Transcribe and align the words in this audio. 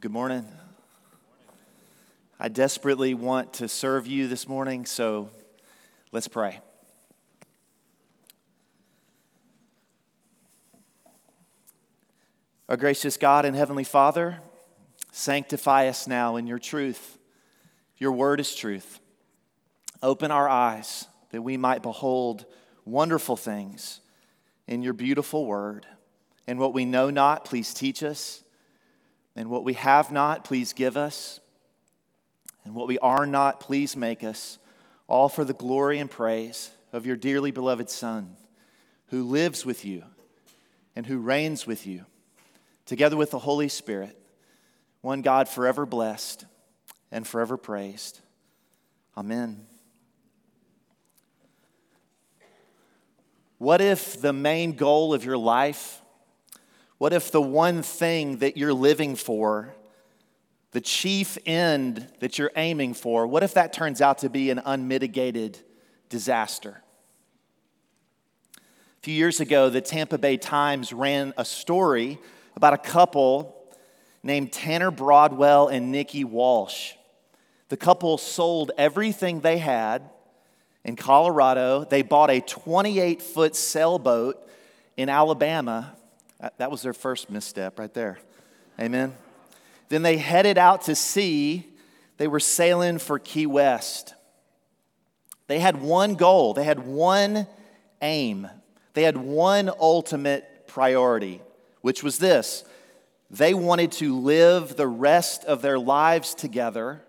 Good 0.00 0.12
morning. 0.12 0.46
I 2.38 2.46
desperately 2.46 3.14
want 3.14 3.54
to 3.54 3.66
serve 3.66 4.06
you 4.06 4.28
this 4.28 4.46
morning, 4.46 4.86
so 4.86 5.28
let's 6.12 6.28
pray. 6.28 6.60
Our 12.68 12.76
gracious 12.76 13.16
God 13.16 13.44
and 13.44 13.56
Heavenly 13.56 13.82
Father, 13.82 14.38
sanctify 15.10 15.88
us 15.88 16.06
now 16.06 16.36
in 16.36 16.46
your 16.46 16.60
truth. 16.60 17.18
Your 17.96 18.12
word 18.12 18.38
is 18.38 18.54
truth. 18.54 19.00
Open 20.00 20.30
our 20.30 20.48
eyes 20.48 21.08
that 21.30 21.42
we 21.42 21.56
might 21.56 21.82
behold 21.82 22.46
wonderful 22.84 23.36
things 23.36 24.00
in 24.68 24.82
your 24.82 24.92
beautiful 24.92 25.44
word. 25.44 25.86
And 26.46 26.60
what 26.60 26.72
we 26.72 26.84
know 26.84 27.10
not, 27.10 27.44
please 27.44 27.74
teach 27.74 28.04
us. 28.04 28.44
And 29.38 29.50
what 29.50 29.62
we 29.62 29.74
have 29.74 30.10
not, 30.10 30.42
please 30.42 30.72
give 30.72 30.96
us. 30.96 31.38
And 32.64 32.74
what 32.74 32.88
we 32.88 32.98
are 32.98 33.24
not, 33.24 33.60
please 33.60 33.94
make 33.94 34.24
us. 34.24 34.58
All 35.06 35.28
for 35.28 35.44
the 35.44 35.52
glory 35.52 36.00
and 36.00 36.10
praise 36.10 36.72
of 36.92 37.06
your 37.06 37.14
dearly 37.14 37.52
beloved 37.52 37.88
Son, 37.88 38.34
who 39.10 39.22
lives 39.22 39.64
with 39.64 39.84
you 39.84 40.02
and 40.96 41.06
who 41.06 41.20
reigns 41.20 41.68
with 41.68 41.86
you, 41.86 42.04
together 42.84 43.16
with 43.16 43.30
the 43.30 43.38
Holy 43.38 43.68
Spirit, 43.68 44.18
one 45.02 45.22
God 45.22 45.48
forever 45.48 45.86
blessed 45.86 46.44
and 47.12 47.24
forever 47.24 47.56
praised. 47.56 48.18
Amen. 49.16 49.68
What 53.58 53.80
if 53.80 54.20
the 54.20 54.32
main 54.32 54.72
goal 54.72 55.14
of 55.14 55.24
your 55.24 55.38
life, 55.38 56.02
what 56.98 57.12
if 57.12 57.30
the 57.30 57.40
one 57.40 57.82
thing 57.82 58.38
that 58.38 58.56
you're 58.56 58.74
living 58.74 59.14
for, 59.16 59.74
the 60.72 60.80
chief 60.80 61.38
end 61.46 62.06
that 62.20 62.38
you're 62.38 62.50
aiming 62.56 62.94
for, 62.94 63.26
what 63.26 63.42
if 63.42 63.54
that 63.54 63.72
turns 63.72 64.00
out 64.00 64.18
to 64.18 64.28
be 64.28 64.50
an 64.50 64.60
unmitigated 64.64 65.58
disaster? 66.08 66.82
A 68.56 69.00
few 69.00 69.14
years 69.14 69.38
ago, 69.38 69.70
the 69.70 69.80
Tampa 69.80 70.18
Bay 70.18 70.36
Times 70.36 70.92
ran 70.92 71.32
a 71.36 71.44
story 71.44 72.18
about 72.56 72.72
a 72.72 72.78
couple 72.78 73.54
named 74.24 74.52
Tanner 74.52 74.90
Broadwell 74.90 75.68
and 75.68 75.92
Nikki 75.92 76.24
Walsh. 76.24 76.94
The 77.68 77.76
couple 77.76 78.18
sold 78.18 78.72
everything 78.76 79.40
they 79.40 79.58
had 79.58 80.10
in 80.84 80.96
Colorado. 80.96 81.84
They 81.84 82.02
bought 82.02 82.30
a 82.30 82.40
28 82.40 83.22
foot 83.22 83.54
sailboat 83.54 84.44
in 84.96 85.08
Alabama. 85.08 85.94
That 86.40 86.70
was 86.70 86.82
their 86.82 86.92
first 86.92 87.30
misstep 87.30 87.78
right 87.78 87.92
there. 87.92 88.18
Amen. 88.80 89.14
Then 89.88 90.02
they 90.02 90.18
headed 90.18 90.58
out 90.58 90.82
to 90.82 90.94
sea. 90.94 91.66
They 92.16 92.28
were 92.28 92.40
sailing 92.40 92.98
for 92.98 93.18
Key 93.18 93.46
West. 93.46 94.14
They 95.48 95.58
had 95.58 95.80
one 95.80 96.14
goal, 96.14 96.52
they 96.54 96.64
had 96.64 96.86
one 96.86 97.46
aim, 98.02 98.48
they 98.92 99.02
had 99.02 99.16
one 99.16 99.70
ultimate 99.80 100.68
priority, 100.68 101.40
which 101.80 102.02
was 102.02 102.18
this 102.18 102.64
they 103.30 103.52
wanted 103.54 103.92
to 103.92 104.18
live 104.18 104.76
the 104.76 104.86
rest 104.86 105.44
of 105.44 105.60
their 105.60 105.78
lives 105.78 106.34
together 106.34 107.02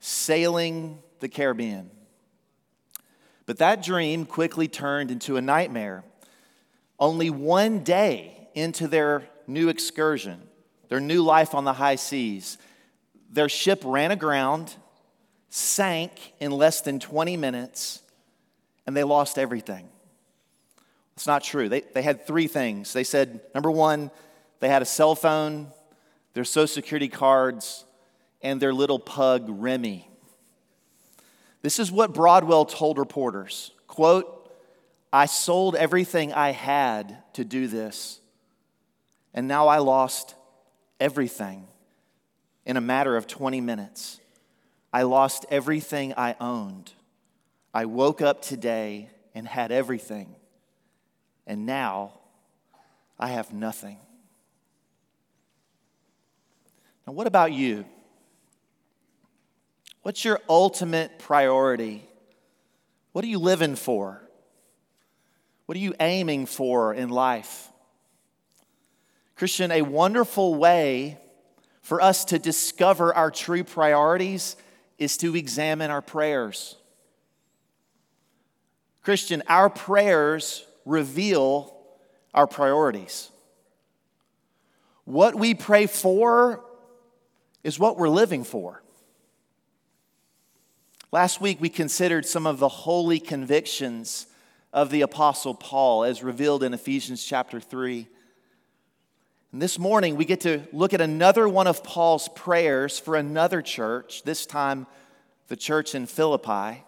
sailing 0.00 0.98
the 1.20 1.28
Caribbean. 1.28 1.90
But 3.46 3.58
that 3.58 3.82
dream 3.82 4.26
quickly 4.26 4.68
turned 4.68 5.10
into 5.10 5.36
a 5.36 5.42
nightmare. 5.42 6.04
Only 6.98 7.30
one 7.30 7.80
day 7.80 8.39
into 8.54 8.88
their 8.88 9.28
new 9.46 9.68
excursion, 9.68 10.40
their 10.88 11.00
new 11.00 11.22
life 11.22 11.54
on 11.54 11.64
the 11.64 11.72
high 11.72 11.96
seas, 11.96 12.58
their 13.30 13.48
ship 13.48 13.82
ran 13.84 14.10
aground, 14.10 14.74
sank 15.48 16.32
in 16.40 16.50
less 16.50 16.80
than 16.80 16.98
20 16.98 17.36
minutes, 17.36 18.02
and 18.86 18.96
they 18.96 19.04
lost 19.04 19.38
everything. 19.38 19.88
It's 21.14 21.26
not 21.26 21.44
true. 21.44 21.68
They, 21.68 21.82
they 21.82 22.02
had 22.02 22.26
three 22.26 22.46
things. 22.46 22.92
They 22.92 23.04
said, 23.04 23.40
number 23.54 23.70
one, 23.70 24.10
they 24.60 24.68
had 24.68 24.82
a 24.82 24.86
cell 24.86 25.14
phone, 25.14 25.68
their 26.34 26.44
social 26.44 26.66
security 26.66 27.08
cards, 27.08 27.84
and 28.42 28.60
their 28.60 28.72
little 28.72 28.98
pug, 28.98 29.44
Remy. 29.48 30.08
This 31.62 31.78
is 31.78 31.92
what 31.92 32.14
Broadwell 32.14 32.64
told 32.64 32.98
reporters 32.98 33.72
quote, 33.86 34.36
I 35.12 35.26
sold 35.26 35.74
everything 35.74 36.32
I 36.32 36.52
had 36.52 37.18
to 37.34 37.44
do 37.44 37.66
this, 37.66 38.20
and 39.34 39.46
now 39.46 39.68
I 39.68 39.78
lost 39.78 40.34
everything 40.98 41.66
in 42.66 42.76
a 42.76 42.80
matter 42.80 43.16
of 43.16 43.26
20 43.26 43.60
minutes. 43.60 44.20
I 44.92 45.02
lost 45.02 45.46
everything 45.50 46.14
I 46.16 46.36
owned. 46.40 46.92
I 47.72 47.84
woke 47.84 48.20
up 48.20 48.42
today 48.42 49.08
and 49.34 49.46
had 49.46 49.70
everything, 49.70 50.34
and 51.46 51.66
now 51.66 52.12
I 53.18 53.28
have 53.28 53.52
nothing. 53.52 53.98
Now, 57.06 57.12
what 57.12 57.26
about 57.26 57.52
you? 57.52 57.84
What's 60.02 60.24
your 60.24 60.40
ultimate 60.48 61.18
priority? 61.18 62.02
What 63.12 63.24
are 63.24 63.28
you 63.28 63.38
living 63.38 63.76
for? 63.76 64.20
What 65.66 65.76
are 65.76 65.80
you 65.80 65.94
aiming 66.00 66.46
for 66.46 66.94
in 66.94 67.10
life? 67.10 67.69
Christian, 69.40 69.72
a 69.72 69.80
wonderful 69.80 70.54
way 70.54 71.16
for 71.80 72.02
us 72.02 72.26
to 72.26 72.38
discover 72.38 73.14
our 73.14 73.30
true 73.30 73.64
priorities 73.64 74.54
is 74.98 75.16
to 75.16 75.34
examine 75.34 75.90
our 75.90 76.02
prayers. 76.02 76.76
Christian, 79.02 79.42
our 79.48 79.70
prayers 79.70 80.66
reveal 80.84 81.74
our 82.34 82.46
priorities. 82.46 83.30
What 85.04 85.34
we 85.36 85.54
pray 85.54 85.86
for 85.86 86.62
is 87.64 87.78
what 87.78 87.96
we're 87.96 88.10
living 88.10 88.44
for. 88.44 88.82
Last 91.12 91.40
week, 91.40 91.62
we 91.62 91.70
considered 91.70 92.26
some 92.26 92.46
of 92.46 92.58
the 92.58 92.68
holy 92.68 93.18
convictions 93.18 94.26
of 94.70 94.90
the 94.90 95.00
Apostle 95.00 95.54
Paul 95.54 96.04
as 96.04 96.22
revealed 96.22 96.62
in 96.62 96.74
Ephesians 96.74 97.24
chapter 97.24 97.58
3. 97.58 98.06
And 99.52 99.60
this 99.60 99.78
morning, 99.78 100.14
we 100.14 100.24
get 100.24 100.40
to 100.42 100.62
look 100.72 100.94
at 100.94 101.00
another 101.00 101.48
one 101.48 101.66
of 101.66 101.82
Paul's 101.82 102.28
prayers 102.28 102.98
for 102.98 103.16
another 103.16 103.62
church, 103.62 104.22
this 104.22 104.46
time 104.46 104.86
the 105.48 105.56
church 105.56 105.96
in 105.96 106.06
Philippi. 106.06 106.84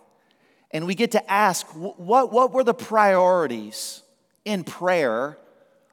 And 0.70 0.86
we 0.86 0.94
get 0.94 1.10
to 1.12 1.30
ask 1.30 1.66
what, 1.74 2.32
what 2.32 2.52
were 2.52 2.62
the 2.62 2.72
priorities 2.72 4.02
in 4.44 4.62
prayer 4.62 5.38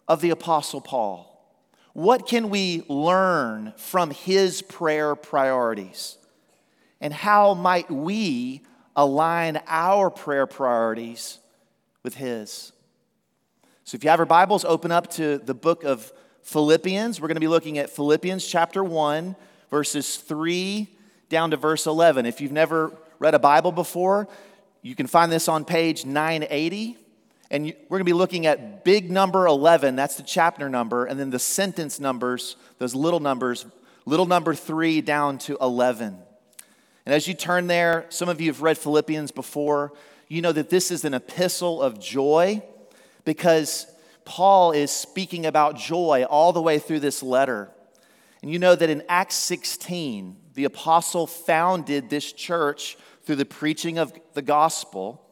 of 0.08 0.22
the 0.22 0.30
Apostle 0.30 0.80
Paul? 0.80 1.26
What 1.94 2.28
can 2.28 2.52
we 2.52 2.84
learn 2.88 3.74
from 3.76 4.12
his 4.12 4.62
prayer 4.62 5.16
priorities? 5.16 6.20
And 7.02 7.14
how 7.14 7.56
might 7.56 7.90
we 7.90 8.62
align 8.96 9.60
our 9.68 10.10
prayer 10.10 10.46
priorities 10.46 11.40
with 12.04 12.16
His? 12.16 12.72
So, 13.86 13.96
if 13.96 14.04
you 14.04 14.10
have 14.10 14.20
your 14.20 14.26
Bibles, 14.26 14.66
open 14.66 14.92
up 14.92 15.10
to 15.12 15.38
the 15.40 15.54
book 15.54 15.84
of 15.84 16.12
Philippians. 16.44 17.20
We're 17.22 17.28
going 17.28 17.36
to 17.36 17.42
be 17.42 17.48
looking 17.48 17.78
at 17.78 17.90
Philippians 17.90 18.46
chapter 18.46 18.84
1, 18.84 19.36
verses 19.70 20.18
3 20.18 20.88
down 21.30 21.52
to 21.52 21.58
verse 21.58 21.86
11. 21.86 22.26
If 22.26 22.42
you've 22.42 22.52
never 22.52 22.92
read 23.20 23.34
a 23.34 23.40
Bible 23.40 23.72
before, 23.72 24.28
you 24.82 24.96
can 24.96 25.08
find 25.08 25.32
this 25.32 25.48
on 25.48 25.66
page 25.66 26.06
980. 26.06 26.98
And 27.52 27.66
we're 27.66 27.98
going 27.98 28.02
to 28.02 28.06
be 28.06 28.14
looking 28.14 28.46
at 28.46 28.84
big 28.84 29.10
number 29.10 29.48
11, 29.48 29.96
that's 29.96 30.16
the 30.16 30.24
chapter 30.24 30.70
number, 30.70 31.06
and 31.06 31.20
then 31.20 31.32
the 31.32 31.40
sentence 31.40 32.00
numbers, 32.00 32.56
those 32.78 32.94
little 32.94 33.20
numbers, 33.20 33.66
little 34.06 34.28
number 34.28 34.54
3 34.54 35.02
down 35.02 35.40
to 35.40 35.58
11. 35.60 36.18
And 37.06 37.16
as 37.16 37.28
you 37.28 37.34
turn 37.34 37.66
there, 37.66 38.06
some 38.10 38.30
of 38.30 38.40
you 38.40 38.48
have 38.52 38.62
read 38.62 38.78
Philippians 38.78 39.32
before. 39.32 39.94
You 40.28 40.44
know 40.44 40.52
that 40.52 40.70
this 40.70 40.92
is 40.92 41.06
an 41.06 41.16
epistle 41.16 41.82
of 41.82 42.00
joy 42.00 42.62
because 43.26 43.88
Paul 44.30 44.74
is 44.74 44.92
speaking 44.92 45.48
about 45.48 45.76
joy 45.76 46.24
all 46.30 46.54
the 46.54 46.62
way 46.62 46.78
through 46.78 47.00
this 47.00 47.24
letter. 47.24 47.72
And 48.44 48.52
you 48.52 48.60
know 48.60 48.76
that 48.76 48.88
in 48.88 49.02
Acts 49.10 49.34
16, 49.34 50.38
the 50.54 50.66
apostle 50.66 51.26
founded 51.26 52.12
this 52.12 52.32
church 52.32 52.96
through 53.24 53.38
the 53.38 53.46
preaching 53.46 53.98
of 53.98 54.14
the 54.36 54.44
gospel. 54.44 55.28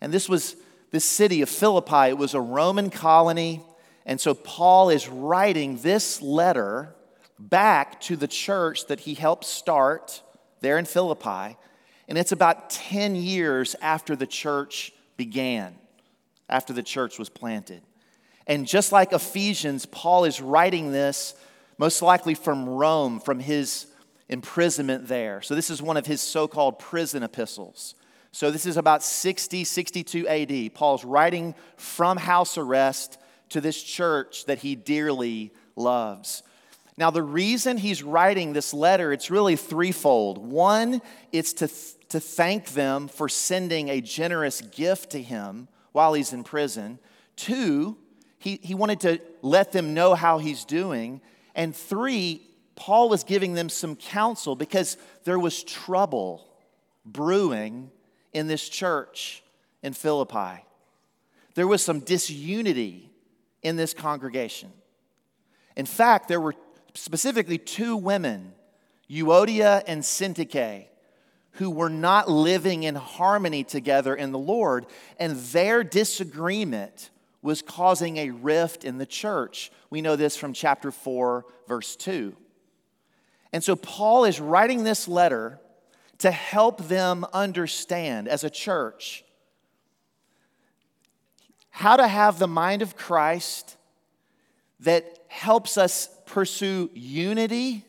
And 0.00 0.10
this 0.10 0.26
was 0.26 0.56
this 0.90 1.04
city 1.04 1.42
of 1.42 1.50
Philippi, 1.50 2.08
it 2.08 2.16
was 2.16 2.32
a 2.32 2.40
Roman 2.40 2.88
colony. 2.88 3.62
And 4.06 4.18
so 4.18 4.32
Paul 4.32 4.88
is 4.88 5.06
writing 5.06 5.76
this 5.78 6.22
letter 6.22 6.94
back 7.38 8.00
to 8.02 8.16
the 8.16 8.28
church 8.28 8.86
that 8.86 9.00
he 9.00 9.12
helped 9.12 9.44
start 9.44 10.22
there 10.62 10.78
in 10.78 10.86
Philippi, 10.86 11.58
and 12.08 12.16
it's 12.16 12.32
about 12.32 12.70
10 12.70 13.16
years 13.16 13.76
after 13.82 14.16
the 14.16 14.26
church 14.26 14.92
began, 15.18 15.74
after 16.48 16.72
the 16.72 16.82
church 16.82 17.18
was 17.18 17.28
planted. 17.28 17.82
And 18.46 18.66
just 18.66 18.92
like 18.92 19.12
Ephesians, 19.12 19.86
Paul 19.86 20.24
is 20.24 20.40
writing 20.40 20.92
this 20.92 21.34
most 21.78 22.02
likely 22.02 22.34
from 22.34 22.68
Rome, 22.68 23.20
from 23.20 23.40
his 23.40 23.86
imprisonment 24.28 25.08
there. 25.08 25.42
So, 25.42 25.54
this 25.54 25.70
is 25.70 25.82
one 25.82 25.96
of 25.96 26.06
his 26.06 26.20
so 26.20 26.46
called 26.46 26.78
prison 26.78 27.22
epistles. 27.22 27.94
So, 28.32 28.50
this 28.50 28.66
is 28.66 28.76
about 28.76 29.02
60, 29.02 29.64
62 29.64 30.28
AD. 30.28 30.74
Paul's 30.74 31.04
writing 31.04 31.54
from 31.76 32.16
house 32.16 32.58
arrest 32.58 33.18
to 33.50 33.60
this 33.60 33.82
church 33.82 34.46
that 34.46 34.58
he 34.58 34.74
dearly 34.74 35.52
loves. 35.76 36.42
Now, 36.96 37.10
the 37.10 37.22
reason 37.22 37.76
he's 37.76 38.02
writing 38.02 38.52
this 38.52 38.72
letter, 38.72 39.12
it's 39.12 39.30
really 39.30 39.56
threefold. 39.56 40.38
One, 40.38 41.02
it's 41.32 41.52
to, 41.54 41.68
to 42.10 42.20
thank 42.20 42.68
them 42.70 43.08
for 43.08 43.28
sending 43.28 43.88
a 43.88 44.00
generous 44.00 44.60
gift 44.60 45.10
to 45.10 45.20
him 45.20 45.66
while 45.90 46.14
he's 46.14 46.32
in 46.32 46.44
prison. 46.44 47.00
Two, 47.34 47.96
he, 48.44 48.60
he 48.62 48.74
wanted 48.74 49.00
to 49.00 49.20
let 49.40 49.72
them 49.72 49.94
know 49.94 50.14
how 50.14 50.36
he's 50.36 50.66
doing. 50.66 51.22
And 51.54 51.74
three, 51.74 52.42
Paul 52.76 53.08
was 53.08 53.24
giving 53.24 53.54
them 53.54 53.70
some 53.70 53.96
counsel 53.96 54.54
because 54.54 54.98
there 55.24 55.38
was 55.38 55.64
trouble 55.64 56.46
brewing 57.06 57.90
in 58.34 58.46
this 58.46 58.68
church 58.68 59.42
in 59.82 59.94
Philippi. 59.94 60.62
There 61.54 61.66
was 61.66 61.82
some 61.82 62.00
disunity 62.00 63.08
in 63.62 63.76
this 63.76 63.94
congregation. 63.94 64.70
In 65.74 65.86
fact, 65.86 66.28
there 66.28 66.40
were 66.40 66.54
specifically 66.92 67.56
two 67.56 67.96
women, 67.96 68.52
Euodia 69.10 69.82
and 69.86 70.02
Syntyche, 70.02 70.84
who 71.52 71.70
were 71.70 71.88
not 71.88 72.30
living 72.30 72.82
in 72.82 72.94
harmony 72.94 73.64
together 73.64 74.14
in 74.14 74.32
the 74.32 74.38
Lord, 74.38 74.84
and 75.18 75.34
their 75.36 75.82
disagreement 75.82 77.08
was 77.44 77.60
causing 77.60 78.16
a 78.16 78.30
rift 78.30 78.84
in 78.84 78.96
the 78.96 79.04
church. 79.04 79.70
We 79.90 80.00
know 80.00 80.16
this 80.16 80.34
from 80.34 80.54
chapter 80.54 80.90
4, 80.90 81.44
verse 81.68 81.94
2. 81.94 82.34
And 83.52 83.62
so 83.62 83.76
Paul 83.76 84.24
is 84.24 84.40
writing 84.40 84.82
this 84.82 85.06
letter 85.06 85.60
to 86.18 86.30
help 86.30 86.88
them 86.88 87.26
understand 87.34 88.28
as 88.28 88.44
a 88.44 88.50
church 88.50 89.24
how 91.68 91.98
to 91.98 92.08
have 92.08 92.38
the 92.38 92.48
mind 92.48 92.80
of 92.80 92.96
Christ 92.96 93.76
that 94.80 95.18
helps 95.28 95.76
us 95.76 96.08
pursue 96.24 96.88
unity 96.94 97.84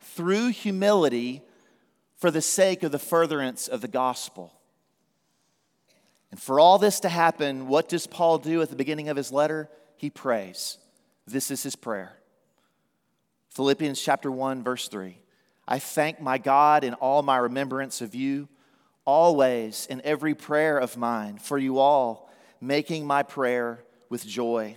through 0.00 0.50
humility 0.50 1.42
for 2.16 2.30
the 2.30 2.42
sake 2.42 2.84
of 2.84 2.92
the 2.92 2.98
furtherance 2.98 3.66
of 3.66 3.80
the 3.80 3.88
gospel. 3.88 4.59
And 6.30 6.40
for 6.40 6.60
all 6.60 6.78
this 6.78 7.00
to 7.00 7.08
happen, 7.08 7.66
what 7.66 7.88
does 7.88 8.06
Paul 8.06 8.38
do 8.38 8.62
at 8.62 8.70
the 8.70 8.76
beginning 8.76 9.08
of 9.08 9.16
his 9.16 9.32
letter? 9.32 9.68
He 9.96 10.10
prays. 10.10 10.78
This 11.26 11.50
is 11.50 11.62
his 11.62 11.76
prayer. 11.76 12.16
Philippians 13.50 14.00
chapter 14.00 14.30
1, 14.30 14.62
verse 14.62 14.88
3. 14.88 15.18
I 15.66 15.78
thank 15.78 16.20
my 16.20 16.38
God 16.38 16.84
in 16.84 16.94
all 16.94 17.22
my 17.22 17.36
remembrance 17.36 18.00
of 18.00 18.14
you, 18.14 18.48
always 19.04 19.86
in 19.86 20.00
every 20.04 20.34
prayer 20.34 20.78
of 20.78 20.96
mine, 20.96 21.38
for 21.38 21.58
you 21.58 21.78
all, 21.78 22.30
making 22.60 23.06
my 23.06 23.22
prayer 23.22 23.84
with 24.08 24.26
joy, 24.26 24.76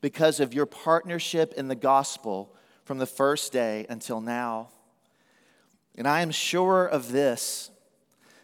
because 0.00 0.40
of 0.40 0.54
your 0.54 0.66
partnership 0.66 1.52
in 1.54 1.68
the 1.68 1.74
gospel 1.74 2.54
from 2.84 2.98
the 2.98 3.06
first 3.06 3.52
day 3.52 3.86
until 3.88 4.20
now. 4.20 4.68
And 5.96 6.06
I 6.06 6.20
am 6.20 6.30
sure 6.30 6.86
of 6.86 7.10
this 7.10 7.70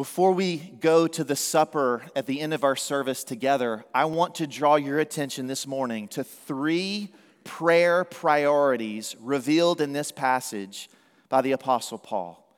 Before 0.00 0.32
we 0.32 0.56
go 0.80 1.06
to 1.06 1.22
the 1.22 1.36
supper 1.36 2.00
at 2.16 2.24
the 2.24 2.40
end 2.40 2.54
of 2.54 2.64
our 2.64 2.74
service 2.74 3.22
together, 3.22 3.84
I 3.92 4.06
want 4.06 4.36
to 4.36 4.46
draw 4.46 4.76
your 4.76 4.98
attention 4.98 5.46
this 5.46 5.66
morning 5.66 6.08
to 6.08 6.24
three 6.24 7.12
prayer 7.44 8.04
priorities 8.04 9.14
revealed 9.20 9.82
in 9.82 9.92
this 9.92 10.10
passage 10.10 10.88
by 11.28 11.42
the 11.42 11.52
Apostle 11.52 11.98
Paul. 11.98 12.48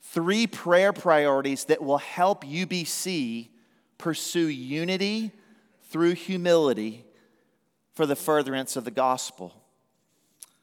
Three 0.00 0.48
prayer 0.48 0.92
priorities 0.92 1.66
that 1.66 1.80
will 1.80 1.98
help 1.98 2.44
UBC 2.44 3.50
pursue 3.96 4.48
unity 4.48 5.30
through 5.90 6.14
humility 6.14 7.04
for 7.94 8.04
the 8.04 8.16
furtherance 8.16 8.74
of 8.74 8.84
the 8.84 8.90
gospel. 8.90 9.57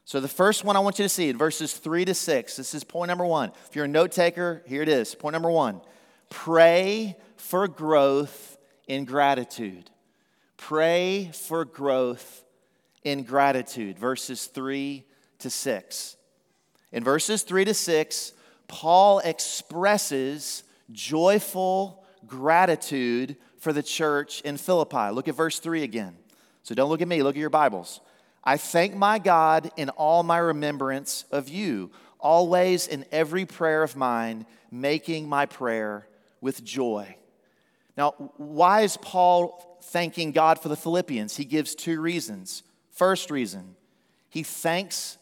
So, 0.08 0.20
the 0.20 0.28
first 0.28 0.64
one 0.64 0.76
I 0.76 0.82
want 0.82 1.00
you 1.00 1.06
to 1.06 1.10
see 1.10 1.30
in 1.30 1.38
verses 1.38 1.74
three 1.74 2.06
to 2.06 2.14
six, 2.14 2.58
this 2.58 2.76
is 2.76 2.84
point 2.84 3.10
number 3.10 3.26
one. 3.26 3.52
If 3.68 3.76
you're 3.76 3.86
a 3.86 3.88
note 3.88 4.12
taker, 4.12 4.62
here 4.68 4.84
it 4.84 4.88
is. 4.88 5.16
Point 5.16 5.34
number 5.34 5.50
one 5.50 5.82
pray 6.30 7.18
for 7.38 7.68
growth 7.68 8.60
in 8.88 9.06
gratitude. 9.06 9.90
Pray 10.58 11.32
for 11.34 11.66
growth 11.66 12.44
in 13.04 13.24
gratitude. 13.24 13.98
Verses 13.98 14.46
three 14.46 15.06
to 15.40 15.50
six. 15.50 16.18
In 16.92 17.04
verses 17.04 17.42
three 17.42 17.66
to 17.66 17.74
six, 17.74 18.34
Paul 18.68 19.20
expresses 19.20 20.64
joyful 20.92 22.06
gratitude 22.28 23.38
for 23.58 23.74
the 23.74 23.84
church 23.84 24.42
in 24.42 24.58
Philippi. 24.58 25.10
Look 25.10 25.28
at 25.28 25.34
verse 25.34 25.58
three 25.58 25.82
again. 25.82 26.16
So, 26.62 26.76
don't 26.76 26.90
look 26.90 27.02
at 27.02 27.08
me, 27.08 27.24
look 27.24 27.36
at 27.36 27.40
your 27.40 27.50
Bibles. 27.50 28.02
I 28.46 28.58
thank 28.58 28.96
my 28.96 29.18
God 29.18 29.72
in 29.76 29.90
all 29.90 30.22
my 30.24 30.38
remembrance 30.38 31.26
of 31.32 31.50
you, 31.50 31.92
always 32.20 32.88
in 32.88 33.06
every 33.12 33.46
prayer 33.46 33.82
of 33.82 33.96
mine, 33.96 34.46
making 34.72 35.28
my 35.28 35.46
prayer 35.46 36.08
with 36.42 36.64
joy. 36.64 37.16
Now, 37.98 38.12
why 38.38 38.82
is 38.82 38.98
Paul 38.98 39.80
thanking 39.84 40.32
God 40.32 40.60
for 40.60 40.70
the 40.70 40.76
Philippians? 40.76 41.38
He 41.38 41.46
gives 41.46 41.74
two 41.74 42.00
reasons. 42.00 42.64
First 42.92 43.32
reason, 43.32 43.76
he 44.30 44.44
thanks 44.44 45.18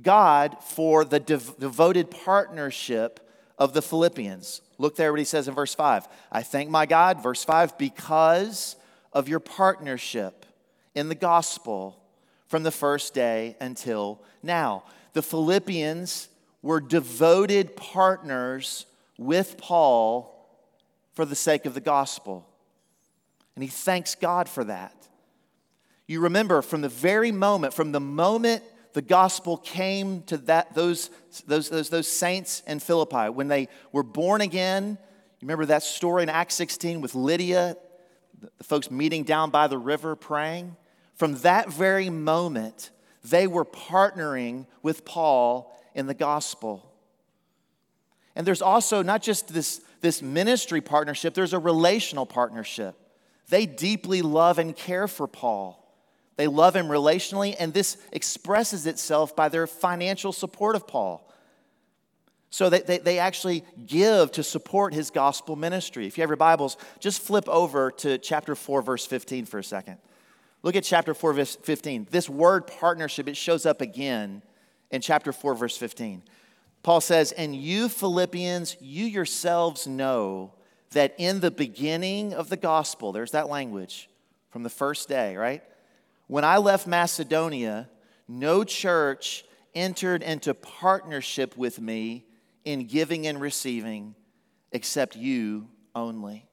God 0.00 0.56
for 0.62 1.04
the 1.04 1.20
dev- 1.20 1.56
devoted 1.58 2.10
partnership 2.10 3.20
of 3.58 3.72
the 3.72 3.82
Philippians. 3.82 4.62
Look 4.78 4.96
there 4.96 5.12
what 5.12 5.18
he 5.18 5.24
says 5.24 5.48
in 5.48 5.54
verse 5.54 5.74
5. 5.74 6.08
I 6.30 6.42
thank 6.42 6.70
my 6.70 6.86
God, 6.86 7.22
verse 7.22 7.42
5, 7.42 7.76
because 7.76 8.76
of 9.12 9.28
your 9.28 9.40
partnership 9.40 10.46
in 10.94 11.08
the 11.08 11.14
gospel 11.14 11.99
from 12.50 12.64
the 12.64 12.72
first 12.72 13.14
day 13.14 13.56
until 13.60 14.20
now. 14.42 14.82
The 15.12 15.22
Philippians 15.22 16.28
were 16.62 16.80
devoted 16.80 17.76
partners 17.76 18.86
with 19.16 19.56
Paul 19.56 20.36
for 21.14 21.24
the 21.24 21.36
sake 21.36 21.64
of 21.64 21.74
the 21.74 21.80
gospel. 21.80 22.44
And 23.54 23.62
he 23.62 23.70
thanks 23.70 24.16
God 24.16 24.48
for 24.48 24.64
that. 24.64 24.94
You 26.08 26.20
remember 26.20 26.60
from 26.60 26.80
the 26.80 26.88
very 26.88 27.30
moment, 27.30 27.72
from 27.72 27.92
the 27.92 28.00
moment 28.00 28.64
the 28.94 29.02
gospel 29.02 29.56
came 29.56 30.22
to 30.24 30.36
that, 30.38 30.74
those, 30.74 31.08
those, 31.46 31.70
those, 31.70 31.88
those 31.88 32.08
saints 32.08 32.64
in 32.66 32.80
Philippi, 32.80 33.28
when 33.28 33.46
they 33.46 33.68
were 33.92 34.02
born 34.02 34.40
again, 34.40 34.98
you 35.38 35.46
remember 35.46 35.66
that 35.66 35.84
story 35.84 36.24
in 36.24 36.28
Acts 36.28 36.56
16 36.56 37.00
with 37.00 37.14
Lydia, 37.14 37.76
the 38.40 38.64
folks 38.64 38.90
meeting 38.90 39.22
down 39.22 39.50
by 39.50 39.68
the 39.68 39.78
river 39.78 40.16
praying? 40.16 40.74
From 41.20 41.34
that 41.40 41.70
very 41.70 42.08
moment, 42.08 42.88
they 43.22 43.46
were 43.46 43.66
partnering 43.66 44.64
with 44.82 45.04
Paul 45.04 45.78
in 45.94 46.06
the 46.06 46.14
gospel. 46.14 46.90
And 48.34 48.46
there's 48.46 48.62
also 48.62 49.02
not 49.02 49.20
just 49.20 49.52
this, 49.52 49.82
this 50.00 50.22
ministry 50.22 50.80
partnership, 50.80 51.34
there's 51.34 51.52
a 51.52 51.58
relational 51.58 52.24
partnership. 52.24 52.96
They 53.50 53.66
deeply 53.66 54.22
love 54.22 54.58
and 54.58 54.74
care 54.74 55.06
for 55.06 55.26
Paul. 55.26 55.94
They 56.36 56.46
love 56.46 56.74
him 56.74 56.86
relationally, 56.86 57.54
and 57.58 57.74
this 57.74 57.98
expresses 58.12 58.86
itself 58.86 59.36
by 59.36 59.50
their 59.50 59.66
financial 59.66 60.32
support 60.32 60.74
of 60.74 60.88
Paul. 60.88 61.30
So 62.48 62.70
they, 62.70 62.80
they, 62.80 62.96
they, 62.96 63.18
actually 63.18 63.62
give 63.86 64.32
to 64.32 64.42
support 64.42 64.94
his 64.94 65.10
gospel 65.10 65.54
ministry. 65.54 66.06
If 66.06 66.16
you 66.16 66.22
have 66.22 66.30
your 66.30 66.38
Bibles, 66.38 66.78
just 66.98 67.20
flip 67.20 67.46
over 67.46 67.90
to 67.98 68.16
chapter 68.16 68.54
4, 68.54 68.80
verse 68.80 69.04
15 69.04 69.44
for 69.44 69.58
a 69.58 69.64
second. 69.64 69.98
Look 70.62 70.76
at 70.76 70.84
chapter 70.84 71.14
4, 71.14 71.32
verse 71.32 71.56
15. 71.56 72.08
This 72.10 72.28
word 72.28 72.66
partnership, 72.66 73.28
it 73.28 73.36
shows 73.36 73.64
up 73.64 73.80
again 73.80 74.42
in 74.90 75.00
chapter 75.00 75.32
4, 75.32 75.54
verse 75.54 75.76
15. 75.76 76.22
Paul 76.82 77.00
says, 77.00 77.32
And 77.32 77.54
you, 77.54 77.88
Philippians, 77.88 78.76
you 78.80 79.06
yourselves 79.06 79.86
know 79.86 80.52
that 80.90 81.14
in 81.18 81.40
the 81.40 81.50
beginning 81.50 82.34
of 82.34 82.48
the 82.48 82.56
gospel, 82.56 83.12
there's 83.12 83.30
that 83.30 83.48
language 83.48 84.08
from 84.50 84.62
the 84.62 84.70
first 84.70 85.08
day, 85.08 85.36
right? 85.36 85.62
When 86.26 86.44
I 86.44 86.58
left 86.58 86.86
Macedonia, 86.86 87.88
no 88.28 88.64
church 88.64 89.44
entered 89.74 90.22
into 90.22 90.54
partnership 90.54 91.56
with 91.56 91.80
me 91.80 92.26
in 92.64 92.86
giving 92.86 93.26
and 93.26 93.40
receiving 93.40 94.14
except 94.72 95.16
you 95.16 95.68
only. 95.94 96.46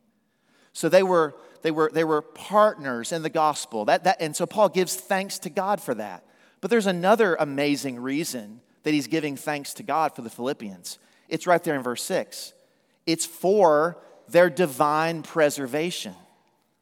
So 0.74 0.90
they 0.90 1.04
were, 1.04 1.36
they 1.62 1.72
were, 1.72 1.90
they 1.94 2.04
were 2.04 2.22
partners 2.22 3.12
in 3.12 3.24
the 3.24 3.30
gospel. 3.30 3.86
That, 3.86 4.04
that, 4.04 4.18
and 4.20 4.36
so 4.36 4.46
Paul 4.46 4.70
gives 4.70 4.96
thanks 4.96 5.40
to 5.40 5.50
God 5.50 5.82
for 5.82 5.94
that. 5.96 6.24
But 6.62 6.72
there's 6.72 6.88
another 6.88 7.36
amazing 7.40 8.00
reason 8.00 8.62
that 8.84 8.94
he's 8.94 9.08
giving 9.08 9.36
thanks 9.36 9.74
to 9.76 9.84
God 9.84 10.16
for 10.16 10.22
the 10.22 10.30
Philippians. 10.30 11.00
It's 11.30 11.46
right 11.46 11.64
there 11.64 11.76
in 11.76 11.84
verse 11.84 12.04
6. 12.04 12.54
It's 13.06 13.26
for 13.26 13.98
their 14.28 14.50
divine 14.50 15.24
preservation. 15.24 16.16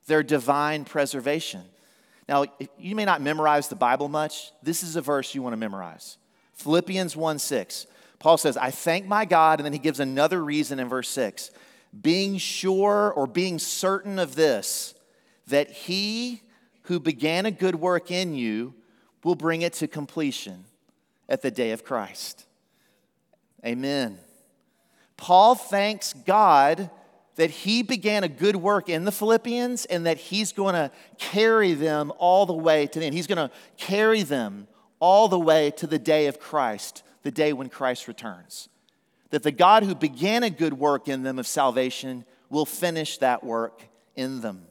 Their 0.07 0.23
divine 0.23 0.85
preservation. 0.85 1.63
Now, 2.27 2.45
you 2.77 2.95
may 2.95 3.05
not 3.05 3.21
memorize 3.21 3.67
the 3.67 3.75
Bible 3.75 4.07
much. 4.07 4.51
This 4.63 4.83
is 4.83 4.95
a 4.95 5.01
verse 5.01 5.35
you 5.35 5.41
want 5.41 5.53
to 5.53 5.57
memorize. 5.57 6.17
Philippians 6.53 7.15
1 7.15 7.39
6. 7.39 7.87
Paul 8.17 8.37
says, 8.37 8.57
I 8.57 8.71
thank 8.71 9.05
my 9.05 9.25
God, 9.25 9.59
and 9.59 9.65
then 9.65 9.73
he 9.73 9.79
gives 9.79 9.99
another 9.99 10.43
reason 10.43 10.79
in 10.79 10.89
verse 10.89 11.09
6 11.09 11.51
being 12.01 12.37
sure 12.37 13.11
or 13.11 13.27
being 13.27 13.59
certain 13.59 14.19
of 14.19 14.35
this, 14.35 14.95
that 15.47 15.69
he 15.71 16.41
who 16.83 16.99
began 16.99 17.45
a 17.45 17.51
good 17.51 17.75
work 17.75 18.11
in 18.11 18.35
you 18.35 18.73
will 19.23 19.35
bring 19.35 19.61
it 19.61 19.73
to 19.73 19.87
completion 19.87 20.65
at 21.27 21.41
the 21.41 21.51
day 21.51 21.71
of 21.71 21.83
Christ. 21.83 22.45
Amen. 23.65 24.19
Paul 25.17 25.55
thanks 25.55 26.13
God 26.13 26.89
that 27.35 27.49
he 27.49 27.83
began 27.83 28.23
a 28.23 28.27
good 28.27 28.55
work 28.55 28.89
in 28.89 29.05
the 29.05 29.11
Philippians 29.11 29.85
and 29.85 30.05
that 30.05 30.17
he's 30.17 30.51
going 30.51 30.75
to 30.75 30.91
carry 31.17 31.73
them 31.73 32.13
all 32.17 32.45
the 32.45 32.53
way 32.53 32.87
to 32.87 32.99
the 32.99 33.05
end. 33.05 33.15
He's 33.15 33.27
going 33.27 33.49
to 33.49 33.53
carry 33.77 34.23
them 34.23 34.67
all 34.99 35.27
the 35.27 35.39
way 35.39 35.71
to 35.71 35.87
the 35.87 35.99
day 35.99 36.27
of 36.27 36.39
Christ 36.39 37.03
the 37.23 37.31
day 37.31 37.51
when 37.53 37.69
Christ 37.69 38.07
returns. 38.07 38.69
That 39.31 39.43
the 39.43 39.51
God 39.51 39.83
who 39.83 39.95
began 39.95 40.43
a 40.43 40.49
good 40.49 40.73
work 40.73 41.07
in 41.07 41.23
them 41.23 41.39
of 41.39 41.47
salvation 41.47 42.25
will 42.49 42.65
finish 42.65 43.17
that 43.17 43.43
work 43.43 43.83
in 44.15 44.41
them. 44.41 44.65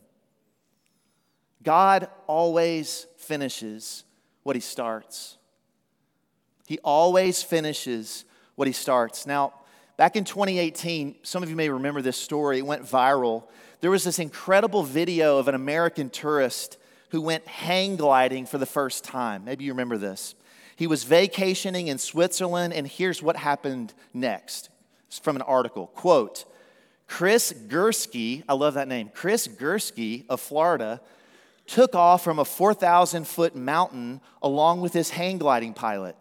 God 1.62 2.08
always 2.26 3.06
finishes 3.16 4.04
what 4.42 4.54
he 4.54 4.60
starts. 4.60 5.38
He 6.66 6.78
always 6.84 7.42
finishes 7.42 8.24
what 8.54 8.68
he 8.68 8.72
starts. 8.72 9.26
Now, 9.26 9.54
back 9.96 10.16
in 10.16 10.24
2018, 10.24 11.16
some 11.22 11.42
of 11.42 11.50
you 11.50 11.56
may 11.56 11.68
remember 11.68 12.02
this 12.02 12.16
story, 12.16 12.58
it 12.58 12.66
went 12.66 12.84
viral. 12.84 13.44
There 13.80 13.90
was 13.90 14.04
this 14.04 14.18
incredible 14.18 14.82
video 14.82 15.38
of 15.38 15.48
an 15.48 15.54
American 15.54 16.10
tourist 16.10 16.78
who 17.10 17.20
went 17.20 17.46
hang 17.46 17.96
gliding 17.96 18.46
for 18.46 18.58
the 18.58 18.66
first 18.66 19.04
time. 19.04 19.44
Maybe 19.44 19.64
you 19.64 19.72
remember 19.72 19.98
this. 19.98 20.34
He 20.76 20.86
was 20.86 21.04
vacationing 21.04 21.88
in 21.88 21.98
Switzerland, 21.98 22.72
and 22.72 22.86
here's 22.86 23.22
what 23.22 23.36
happened 23.36 23.94
next. 24.12 24.70
It's 25.06 25.18
from 25.18 25.36
an 25.36 25.42
article. 25.42 25.86
Quote, 25.88 26.44
Chris 27.06 27.52
Gursky, 27.52 28.42
I 28.48 28.54
love 28.54 28.74
that 28.74 28.88
name, 28.88 29.10
Chris 29.14 29.46
Gursky 29.46 30.24
of 30.28 30.40
Florida, 30.40 31.00
took 31.66 31.94
off 31.94 32.24
from 32.24 32.38
a 32.38 32.44
4,000 32.44 33.26
foot 33.26 33.54
mountain 33.54 34.20
along 34.42 34.80
with 34.80 34.92
his 34.92 35.10
hang 35.10 35.38
gliding 35.38 35.74
pilot. 35.74 36.16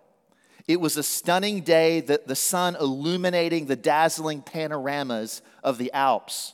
It 0.67 0.79
was 0.79 0.95
a 0.95 1.03
stunning 1.03 1.61
day, 1.61 1.99
the, 1.99 2.21
the 2.25 2.35
sun 2.35 2.77
illuminating 2.79 3.65
the 3.65 3.75
dazzling 3.75 4.41
panoramas 4.41 5.41
of 5.63 5.77
the 5.77 5.91
Alps. 5.91 6.53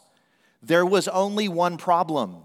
There 0.64 0.86
was 0.86 1.08
only 1.08 1.48
one 1.48 1.78
problem. 1.78 2.38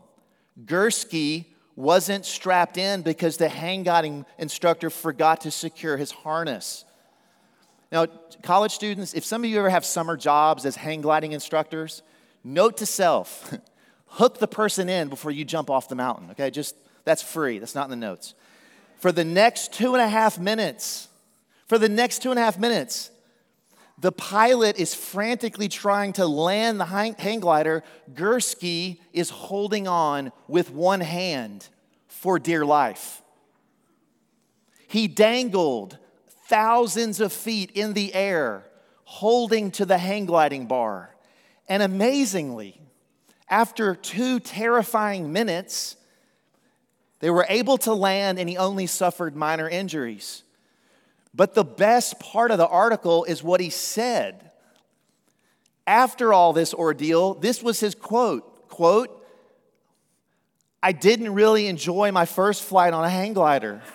Gursky 0.63 1.47
wasn't 1.77 2.25
strapped 2.25 2.79
in 2.79 3.03
because 3.03 3.37
the 3.37 3.49
hang 3.49 3.83
gliding 3.83 4.25
instructor 4.39 4.91
forgot 4.91 5.43
to 5.43 5.51
secure 5.51 5.97
his 5.97 6.11
harness. 6.11 6.85
Now, 7.91 8.07
college 8.43 8.73
students, 8.73 9.15
if 9.15 9.25
some 9.25 9.45
of 9.45 9.51
you 9.51 9.59
ever 9.59 9.71
have 9.71 9.85
summer 9.85 10.17
jobs 10.17 10.67
as 10.67 10.77
hang 10.77 11.01
gliding 11.01 11.33
instructors, 11.33 12.03
note 12.43 12.77
to 12.79 12.87
self 12.87 13.53
hook 14.07 14.39
the 14.39 14.49
person 14.49 14.89
in 14.89 15.09
before 15.09 15.31
you 15.31 15.45
jump 15.45 15.71
off 15.71 15.89
the 15.89 15.95
mountain, 15.95 16.31
okay? 16.31 16.51
Just 16.51 16.77
that's 17.05 17.23
free, 17.23 17.59
that's 17.59 17.75
not 17.75 17.85
in 17.85 17.91
the 17.91 17.97
notes. 17.97 18.35
For 18.99 19.13
the 19.13 19.25
next 19.25 19.73
two 19.73 19.95
and 19.95 20.03
a 20.03 20.09
half 20.09 20.39
minutes, 20.39 21.09
for 21.67 21.79
the 21.79 21.89
next 21.89 22.23
two 22.23 22.31
and 22.31 22.39
a 22.39 22.43
half 22.43 22.59
minutes, 22.59 23.11
the 23.99 24.13
pilot 24.13 24.79
is 24.79 24.95
frantically 24.95 25.69
trying 25.69 26.13
to 26.15 26.27
land 26.27 26.81
the 26.81 26.85
hang 26.85 27.41
glider. 27.41 27.85
Gursky 28.13 28.99
is 29.13 29.31
holding 29.31 29.87
on 29.87 30.33
with 30.49 30.71
one 30.71 31.01
hand 31.01 31.69
for 32.09 32.39
dear 32.39 32.65
life. 32.65 33.23
He 34.89 35.09
dangled 35.09 35.99
thousands 36.49 37.21
of 37.21 37.33
feet 37.33 37.71
in 37.73 37.93
the 37.93 38.15
air, 38.15 38.65
holding 39.05 39.71
to 39.73 39.87
the 39.87 39.99
hang 39.99 40.27
gliding 40.27 40.67
bar. 40.67 41.15
And 41.69 41.83
amazingly, 41.83 42.81
after 43.49 43.95
two 43.95 44.41
terrifying 44.41 45.33
minutes, 45.33 45.97
they 47.21 47.31
were 47.31 47.47
able 47.49 47.79
to 47.79 47.95
land 47.95 48.39
and 48.39 48.49
he 48.49 48.57
only 48.57 48.87
suffered 48.87 49.37
minor 49.37 49.69
injuries. 49.69 50.43
But 51.35 51.55
the 51.55 51.65
best 51.65 52.21
part 52.21 52.53
of 52.53 52.59
the 52.59 52.69
article 52.69 53.25
is 53.25 53.43
what 53.43 53.61
he 53.61 53.71
said. 53.71 54.53
After 55.87 56.33
all 56.33 56.53
this 56.53 56.73
ordeal, 56.73 57.35
this 57.35 57.63
was 57.63 57.81
his 57.81 57.95
quote, 57.95 58.69
quote, 58.69 59.21
I 60.83 60.93
didn't 60.93 61.35
really 61.35 61.67
enjoy 61.67 62.13
my 62.13 62.27
first 62.27 62.63
flight 62.63 62.93
on 62.93 63.05
a 63.05 63.09
hang 63.09 63.33
glider. 63.33 63.83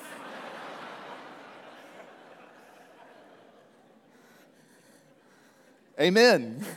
Amen. 5.99 6.65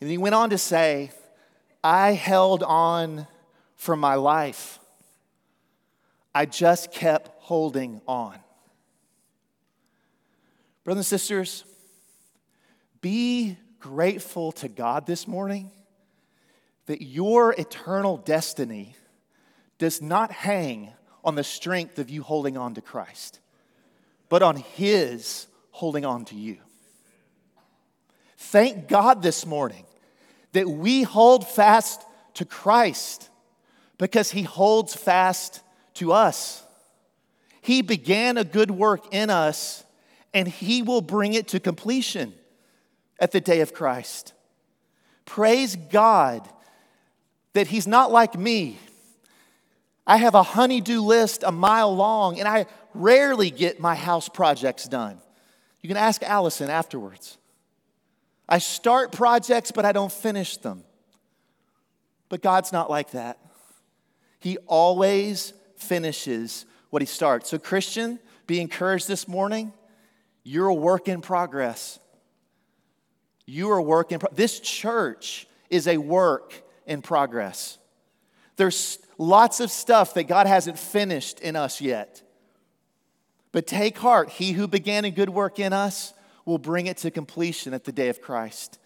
And 0.00 0.10
he 0.10 0.18
went 0.18 0.34
on 0.34 0.50
to 0.50 0.58
say, 0.58 1.12
I 1.84 2.14
held 2.14 2.64
on 2.64 3.28
for 3.76 3.94
my 3.94 4.16
life. 4.16 4.80
I 6.34 6.44
just 6.44 6.90
kept 6.90 7.40
holding 7.52 8.00
on. 8.08 8.38
Brothers 10.84 11.12
and 11.12 11.20
sisters, 11.20 11.64
be 13.02 13.58
grateful 13.78 14.52
to 14.52 14.68
God 14.68 15.06
this 15.06 15.28
morning 15.28 15.70
that 16.86 17.02
your 17.02 17.52
eternal 17.52 18.16
destiny 18.16 18.96
does 19.76 20.00
not 20.00 20.32
hang 20.32 20.94
on 21.22 21.34
the 21.34 21.44
strength 21.44 21.98
of 21.98 22.08
you 22.08 22.22
holding 22.22 22.56
on 22.56 22.72
to 22.72 22.80
Christ, 22.80 23.38
but 24.30 24.42
on 24.42 24.56
His 24.56 25.46
holding 25.72 26.06
on 26.06 26.24
to 26.24 26.34
you. 26.34 26.56
Thank 28.38 28.88
God 28.88 29.22
this 29.22 29.44
morning 29.44 29.84
that 30.52 30.66
we 30.66 31.02
hold 31.02 31.46
fast 31.46 32.00
to 32.32 32.46
Christ 32.46 33.28
because 33.98 34.30
He 34.30 34.40
holds 34.40 34.94
fast 34.94 35.60
to 35.96 36.12
us. 36.12 36.61
He 37.62 37.80
began 37.80 38.36
a 38.36 38.44
good 38.44 38.72
work 38.72 39.14
in 39.14 39.30
us, 39.30 39.84
and 40.34 40.46
He 40.46 40.82
will 40.82 41.00
bring 41.00 41.32
it 41.32 41.48
to 41.48 41.60
completion 41.60 42.34
at 43.18 43.30
the 43.30 43.40
day 43.40 43.60
of 43.60 43.72
Christ. 43.72 44.34
Praise 45.24 45.76
God 45.76 46.46
that 47.52 47.68
He's 47.68 47.86
not 47.86 48.10
like 48.10 48.36
me. 48.36 48.78
I 50.04 50.16
have 50.16 50.34
a 50.34 50.42
honeydew 50.42 51.00
list 51.00 51.44
a 51.44 51.52
mile 51.52 51.94
long, 51.94 52.40
and 52.40 52.48
I 52.48 52.66
rarely 52.94 53.50
get 53.50 53.78
my 53.78 53.94
house 53.94 54.28
projects 54.28 54.88
done. 54.88 55.18
You 55.80 55.88
can 55.88 55.96
ask 55.96 56.22
Allison 56.24 56.68
afterwards. 56.68 57.38
I 58.48 58.58
start 58.58 59.12
projects, 59.12 59.70
but 59.70 59.84
I 59.84 59.92
don't 59.92 60.12
finish 60.12 60.56
them. 60.56 60.82
But 62.28 62.42
God's 62.42 62.72
not 62.72 62.90
like 62.90 63.12
that. 63.12 63.38
He 64.40 64.58
always 64.66 65.52
finishes 65.76 66.66
what 66.92 67.00
he 67.00 67.06
starts. 67.06 67.48
So, 67.48 67.58
Christian, 67.58 68.18
be 68.46 68.60
encouraged 68.60 69.08
this 69.08 69.26
morning. 69.26 69.72
You're 70.44 70.68
a 70.68 70.74
work 70.74 71.08
in 71.08 71.22
progress. 71.22 71.98
You 73.46 73.70
are 73.70 73.78
a 73.78 73.82
work 73.82 74.12
in 74.12 74.20
This 74.32 74.60
church 74.60 75.46
is 75.70 75.88
a 75.88 75.96
work 75.96 76.52
in 76.86 77.00
progress. 77.00 77.78
There's 78.56 78.98
lots 79.16 79.60
of 79.60 79.70
stuff 79.70 80.12
that 80.14 80.24
God 80.24 80.46
hasn't 80.46 80.78
finished 80.78 81.40
in 81.40 81.56
us 81.56 81.80
yet. 81.80 82.20
But 83.52 83.66
take 83.66 83.96
heart, 83.96 84.28
he 84.28 84.52
who 84.52 84.68
began 84.68 85.06
a 85.06 85.10
good 85.10 85.30
work 85.30 85.58
in 85.58 85.72
us 85.72 86.12
will 86.44 86.58
bring 86.58 86.88
it 86.88 86.98
to 86.98 87.10
completion 87.10 87.72
at 87.72 87.84
the 87.84 87.92
day 87.92 88.10
of 88.10 88.20
Christ. 88.20 88.78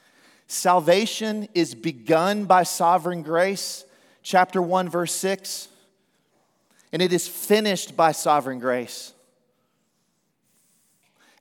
Salvation 0.46 1.48
is 1.54 1.74
begun 1.74 2.44
by 2.44 2.62
sovereign 2.62 3.22
grace, 3.22 3.84
chapter 4.22 4.62
1, 4.62 4.88
verse 4.88 5.12
6, 5.12 5.66
and 6.92 7.02
it 7.02 7.12
is 7.12 7.28
finished 7.28 7.96
by 7.96 8.12
sovereign 8.12 8.58
grace. 8.58 9.12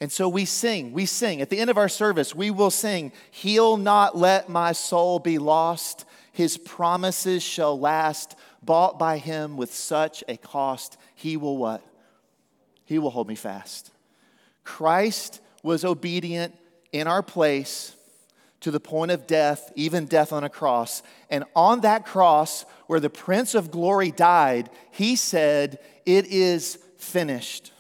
And 0.01 0.11
so 0.11 0.27
we 0.27 0.45
sing, 0.45 0.91
we 0.91 1.05
sing. 1.05 1.41
At 1.41 1.49
the 1.49 1.59
end 1.59 1.69
of 1.69 1.77
our 1.77 1.89
service, 1.89 2.35
we 2.35 2.51
will 2.51 2.71
sing, 2.71 3.11
He'll 3.31 3.77
not 3.77 4.17
let 4.17 4.49
my 4.49 4.73
soul 4.73 5.19
be 5.19 5.37
lost. 5.37 6.05
His 6.31 6.57
promises 6.57 7.41
shall 7.41 7.79
last. 7.79 8.35
Bought 8.61 8.97
by 8.97 9.19
him 9.19 9.57
with 9.57 9.73
such 9.73 10.23
a 10.27 10.37
cost, 10.37 10.97
he 11.13 11.37
will 11.37 11.55
what? 11.55 11.83
He 12.83 12.97
will 12.97 13.11
hold 13.11 13.27
me 13.27 13.35
fast. 13.35 13.91
Christ 14.63 15.39
was 15.61 15.85
obedient 15.85 16.55
in 16.91 17.07
our 17.07 17.21
place 17.21 17.94
to 18.65 18.71
the 18.71 18.79
point 18.79 19.11
of 19.11 19.27
death, 19.27 19.71
even 19.75 20.07
death 20.07 20.33
on 20.33 20.43
a 20.43 20.49
cross. 20.49 21.03
And 21.29 21.43
on 21.55 21.81
that 21.81 22.03
cross, 22.03 22.65
where 22.87 22.99
the 22.99 23.11
Prince 23.11 23.53
of 23.53 23.69
Glory 23.69 24.09
died, 24.09 24.71
he 24.89 25.15
said, 25.15 25.77
It 26.03 26.25
is 26.25 26.79
finished. 26.97 27.71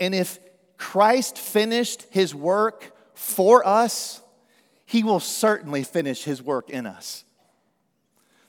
And 0.00 0.14
if 0.14 0.38
Christ 0.78 1.36
finished 1.36 2.06
his 2.08 2.34
work 2.34 2.96
for 3.12 3.66
us, 3.68 4.22
he 4.86 5.02
will 5.02 5.20
certainly 5.20 5.82
finish 5.82 6.24
his 6.24 6.42
work 6.42 6.70
in 6.70 6.86
us. 6.86 7.24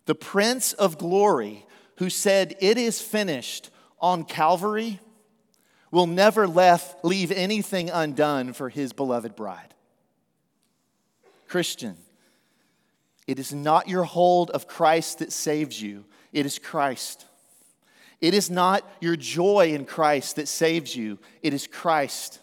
The 0.06 0.16
Prince 0.16 0.72
of 0.72 0.98
Glory, 0.98 1.66
who 1.98 2.10
said, 2.10 2.56
It 2.62 2.78
is 2.78 3.02
finished 3.02 3.70
on 4.00 4.24
Calvary, 4.24 5.02
will 5.92 6.08
never 6.08 6.48
left, 6.48 7.04
leave 7.04 7.34
anything 7.34 7.90
undone 7.90 8.54
for 8.54 8.70
his 8.70 8.94
beloved 8.94 9.36
bride. 9.36 9.74
Christian, 11.50 11.98
it 13.28 13.40
is 13.40 13.54
not 13.54 13.90
your 13.90 14.04
hold 14.04 14.52
of 14.52 14.68
Christ 14.68 15.20
that 15.20 15.34
saves 15.34 15.82
you, 15.82 16.06
it 16.32 16.46
is 16.46 16.60
Christ. 16.60 17.26
It 18.22 18.34
is 18.34 18.50
not 18.50 18.84
your 19.00 19.16
joy 19.16 19.72
in 19.74 19.86
Christ 19.86 20.36
that 20.36 20.48
saves 20.48 20.96
you, 20.96 21.20
it 21.42 21.54
is 21.54 21.68
Christ. 21.68 22.40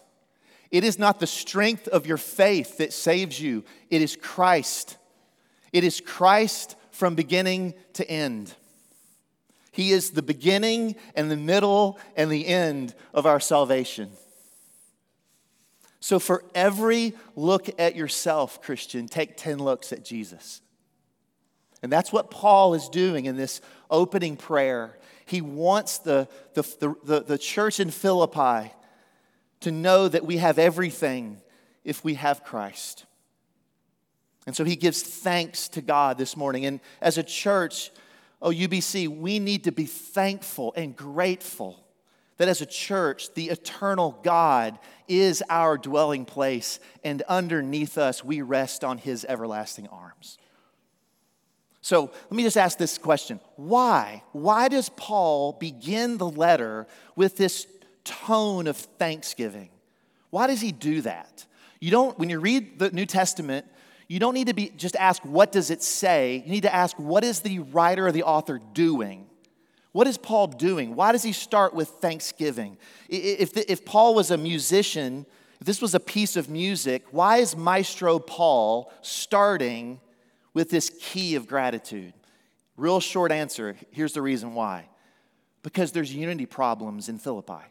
It 0.69 0.83
is 0.83 0.99
not 0.99 1.19
the 1.19 1.27
strength 1.27 1.87
of 1.87 2.05
your 2.05 2.17
faith 2.17 2.77
that 2.77 2.91
saves 2.91 3.39
you, 3.39 3.63
it 3.89 4.01
is 4.01 4.15
Christ. 4.15 4.97
It 5.71 5.83
is 5.83 6.01
Christ 6.01 6.75
from 6.91 7.15
beginning 7.15 7.75
to 7.93 8.09
end. 8.09 8.53
He 9.71 9.91
is 9.91 10.11
the 10.11 10.21
beginning 10.23 10.95
and 11.15 11.29
the 11.29 11.37
middle 11.37 11.99
and 12.15 12.31
the 12.31 12.47
end 12.47 12.95
of 13.13 13.25
our 13.25 13.39
salvation. 13.39 14.09
So, 15.99 16.19
for 16.19 16.43
every 16.53 17.13
look 17.35 17.69
at 17.79 17.95
yourself, 17.95 18.61
Christian, 18.61 19.07
take 19.07 19.35
10 19.35 19.57
looks 19.57 19.91
at 19.91 20.05
Jesus. 20.05 20.61
And 21.81 21.91
that's 21.91 22.11
what 22.11 22.31
Paul 22.31 22.73
is 22.73 22.89
doing 22.89 23.25
in 23.25 23.37
this 23.37 23.61
opening 23.89 24.37
prayer. 24.37 24.97
He 25.25 25.41
wants 25.41 25.99
the, 25.99 26.27
the, 26.53 26.63
the, 27.03 27.21
the, 27.21 27.37
church 27.37 27.79
in 27.79 27.91
Philippi 27.91 28.71
to 29.61 29.71
know 29.71 30.07
that 30.07 30.25
we 30.25 30.37
have 30.37 30.57
everything 30.57 31.41
if 31.83 32.03
we 32.03 32.15
have 32.15 32.43
Christ. 32.43 33.05
And 34.45 34.55
so 34.55 34.63
he 34.63 34.75
gives 34.75 35.01
thanks 35.01 35.67
to 35.69 35.81
God 35.81 36.17
this 36.17 36.37
morning. 36.37 36.65
And 36.65 36.79
as 37.01 37.17
a 37.17 37.23
church, 37.23 37.91
oh, 38.41 38.51
UBC, 38.51 39.07
we 39.07 39.39
need 39.39 39.65
to 39.65 39.71
be 39.71 39.85
thankful 39.85 40.73
and 40.75 40.95
grateful 40.95 41.83
that 42.37 42.47
as 42.47 42.61
a 42.61 42.65
church, 42.65 43.33
the 43.33 43.49
eternal 43.49 44.19
God 44.23 44.79
is 45.07 45.43
our 45.49 45.77
dwelling 45.77 46.25
place, 46.25 46.79
and 47.03 47.21
underneath 47.23 47.97
us, 47.97 48.23
we 48.23 48.41
rest 48.41 48.83
on 48.83 48.97
his 48.97 49.25
everlasting 49.25 49.87
arms. 49.87 50.37
So 51.81 52.11
let 52.29 52.31
me 52.31 52.43
just 52.43 52.57
ask 52.57 52.77
this 52.77 52.97
question 52.97 53.39
Why? 53.55 54.23
Why 54.33 54.67
does 54.67 54.89
Paul 54.89 55.53
begin 55.53 56.17
the 56.17 56.29
letter 56.29 56.85
with 57.15 57.37
this 57.37 57.65
tone 58.03 58.67
of 58.67 58.77
thanksgiving? 58.77 59.69
Why 60.29 60.47
does 60.47 60.61
he 60.61 60.71
do 60.71 61.01
that? 61.01 61.45
You 61.79 61.91
don't, 61.91 62.17
when 62.19 62.29
you 62.29 62.39
read 62.39 62.79
the 62.79 62.91
New 62.91 63.05
Testament, 63.05 63.65
you 64.07 64.19
don't 64.19 64.33
need 64.33 64.47
to 64.47 64.53
be 64.53 64.69
just 64.75 64.95
ask 64.95 65.23
what 65.23 65.51
does 65.51 65.69
it 65.69 65.81
say. 65.83 66.43
You 66.45 66.51
need 66.51 66.63
to 66.63 66.73
ask 66.73 66.97
what 66.97 67.23
is 67.23 67.41
the 67.41 67.59
writer 67.59 68.07
or 68.07 68.11
the 68.11 68.23
author 68.23 68.59
doing? 68.73 69.27
What 69.97 70.05
is 70.05 70.19
Paul 70.19 70.45
doing? 70.45 70.95
Why 70.95 71.11
does 71.11 71.23
he 71.23 71.31
start 71.31 71.73
with 71.73 71.87
thanksgiving? 71.87 72.77
If, 73.09 73.53
the, 73.53 73.71
if 73.71 73.83
Paul 73.83 74.13
was 74.13 74.29
a 74.29 74.37
musician, 74.37 75.25
if 75.59 75.65
this 75.65 75.81
was 75.81 75.95
a 75.95 75.99
piece 75.99 76.35
of 76.35 76.51
music, 76.51 77.03
why 77.09 77.37
is 77.37 77.55
Maestro 77.55 78.19
Paul 78.19 78.93
starting 79.01 79.99
with 80.53 80.69
this 80.69 80.91
key 81.01 81.33
of 81.33 81.47
gratitude? 81.47 82.13
Real 82.75 82.99
short 82.99 83.31
answer 83.31 83.75
here's 83.89 84.13
the 84.13 84.21
reason 84.21 84.53
why 84.53 84.87
because 85.63 85.93
there's 85.93 86.13
unity 86.13 86.45
problems 86.45 87.09
in 87.09 87.17
Philippi. 87.17 87.65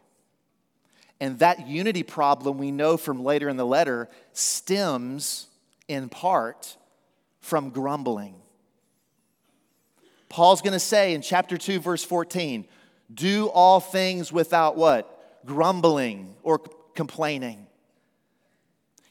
And 1.21 1.39
that 1.39 1.69
unity 1.69 2.03
problem, 2.03 2.59
we 2.59 2.73
know 2.73 2.97
from 2.97 3.23
later 3.23 3.49
in 3.49 3.57
the 3.57 3.65
letter, 3.65 4.09
stems 4.33 5.47
in 5.87 6.09
part 6.09 6.77
from 7.39 7.71
grumbling. 7.71 8.35
Paul's 10.37 10.61
going 10.61 10.75
to 10.75 10.79
say 10.79 11.15
in 11.15 11.23
chapter 11.23 11.57
2, 11.57 11.81
verse 11.81 12.05
14, 12.05 12.67
do 13.15 13.47
all 13.47 13.81
things 13.81 14.31
without 14.31 14.77
what? 14.77 15.41
Grumbling 15.47 16.35
or 16.43 16.59
complaining. 16.95 17.67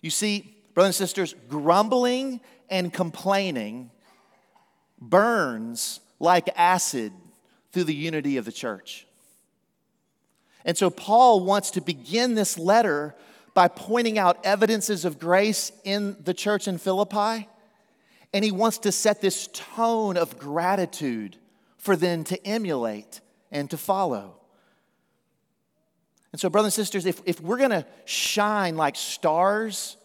You 0.02 0.12
see, 0.12 0.56
brothers 0.76 1.02
and 1.02 1.10
sisters, 1.10 1.34
grumbling 1.50 2.42
and 2.70 2.94
complaining 2.94 3.90
burns 5.02 6.00
like 6.20 6.48
acid 6.56 7.12
through 7.72 7.86
the 7.86 7.96
unity 7.96 8.38
of 8.38 8.46
the 8.46 8.52
church. 8.52 9.08
And 10.64 10.78
so 10.78 10.92
Paul 10.92 11.44
wants 11.44 11.72
to 11.72 11.82
begin 11.82 12.36
this 12.36 12.56
letter 12.56 13.16
by 13.56 13.68
pointing 13.68 14.20
out 14.20 14.46
evidences 14.46 15.06
of 15.06 15.18
grace 15.18 15.72
in 15.84 16.18
the 16.24 16.36
church 16.36 16.68
in 16.68 16.78
Philippi. 16.78 17.48
And 18.36 18.44
he 18.44 18.52
wants 18.52 18.80
to 18.80 18.92
set 18.92 19.22
this 19.22 19.48
tone 19.54 20.18
of 20.18 20.38
gratitude 20.38 21.38
for 21.78 21.96
them 21.96 22.26
to 22.26 22.46
emulate 22.46 23.22
and 23.50 23.70
to 23.70 23.78
follow. 23.78 24.36
And 26.34 26.40
so, 26.42 26.50
brothers 26.50 26.78
and 26.78 26.86
sisters, 26.86 27.06
if, 27.06 27.22
if 27.26 27.40
we're 27.40 27.60
going 27.60 27.70
to 27.70 27.86
shine 28.04 28.76
like 28.76 28.98
stars 28.98 29.96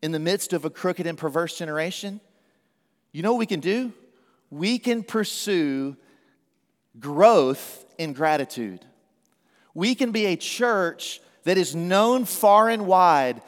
in 0.00 0.12
the 0.12 0.18
midst 0.18 0.54
of 0.54 0.64
a 0.64 0.70
crooked 0.70 1.06
and 1.06 1.18
perverse 1.18 1.58
generation, 1.58 2.22
you 3.12 3.22
know 3.22 3.34
what 3.34 3.38
we 3.38 3.44
can 3.44 3.60
do? 3.60 3.92
We 4.48 4.78
can 4.78 5.02
pursue 5.02 5.94
growth 6.98 7.84
in 7.98 8.14
gratitude. 8.14 8.82
We 9.74 9.94
can 9.94 10.10
be 10.10 10.24
a 10.24 10.36
church 10.36 11.20
that 11.44 11.58
is 11.58 11.76
known 11.76 12.24
far 12.24 12.70
and 12.70 12.86
wide 12.86 13.42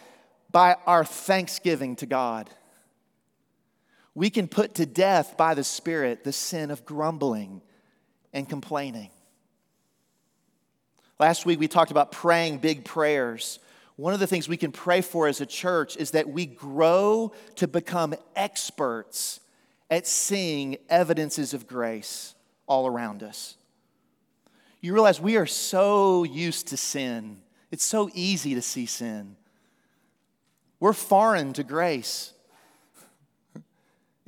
by 0.53 0.77
our 0.85 1.07
thanksgiving 1.07 1.97
to 1.97 2.05
God. 2.05 2.51
We 4.15 4.31
can 4.31 4.49
put 4.49 4.75
to 4.75 4.87
death 4.87 5.37
by 5.37 5.55
the 5.55 5.65
Spirit 5.65 6.25
the 6.25 6.33
sin 6.33 6.71
of 6.71 6.85
grumbling 6.85 7.63
and 8.33 8.49
complaining. 8.49 9.11
Last 11.19 11.47
week 11.47 11.61
we 11.61 11.69
talked 11.69 11.91
about 11.91 12.13
praying 12.13 12.59
big 12.59 12.85
prayers. 12.85 13.59
One 13.97 14.15
of 14.15 14.21
the 14.21 14.27
things 14.27 14.49
we 14.49 14.57
can 14.57 14.73
pray 14.73 15.03
for 15.03 15.29
as 15.29 15.41
a 15.41 15.47
church 15.47 15.97
is 15.97 16.13
that 16.13 16.29
we 16.29 16.47
grow 16.47 17.33
to 17.57 17.69
become 17.69 18.15
experts 18.35 19.41
at 19.91 20.07
seeing 20.07 20.79
evidences 20.89 21.53
of 21.53 21.67
grace 21.67 22.35
all 22.67 22.87
around 22.87 23.23
us. 23.23 23.57
You 24.81 24.95
realize 24.95 25.21
we 25.21 25.37
are 25.37 25.47
so 25.47 26.25
used 26.25 26.69
to 26.69 26.77
sin, 26.77 27.43
it's 27.71 27.85
so 27.85 28.09
easy 28.15 28.55
to 28.55 28.63
see 28.63 28.87
sin. 28.87 29.37
We're 30.79 30.95
foreign 30.95 31.53
to 31.53 31.63
grace. 31.63 32.33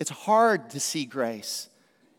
It's 0.03 0.11
hard 0.11 0.71
to 0.71 0.81
see 0.81 1.05
grace. 1.05 1.69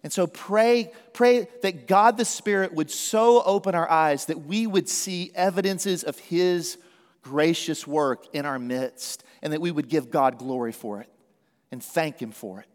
And 0.03 0.13
so 0.13 0.25
pray, 0.25 0.93
pray 1.11 1.49
that 1.63 1.85
God 1.85 2.15
the 2.15 2.23
Spirit 2.23 2.73
would 2.73 2.89
so 2.89 3.43
open 3.43 3.75
our 3.75 3.91
eyes 3.91 4.27
that 4.27 4.45
we 4.45 4.65
would 4.65 4.87
see 4.87 5.31
evidences 5.35 6.05
of 6.05 6.17
His 6.17 6.77
gracious 7.23 7.85
work 7.85 8.25
in 8.31 8.45
our 8.45 8.57
midst 8.57 9.25
and 9.41 9.51
that 9.51 9.59
we 9.59 9.69
would 9.69 9.89
give 9.89 10.11
God 10.11 10.37
glory 10.37 10.71
for 10.71 11.01
it 11.01 11.09
and 11.73 11.83
thank 11.83 12.21
Him 12.21 12.31
for 12.31 12.61
it. 12.61 12.67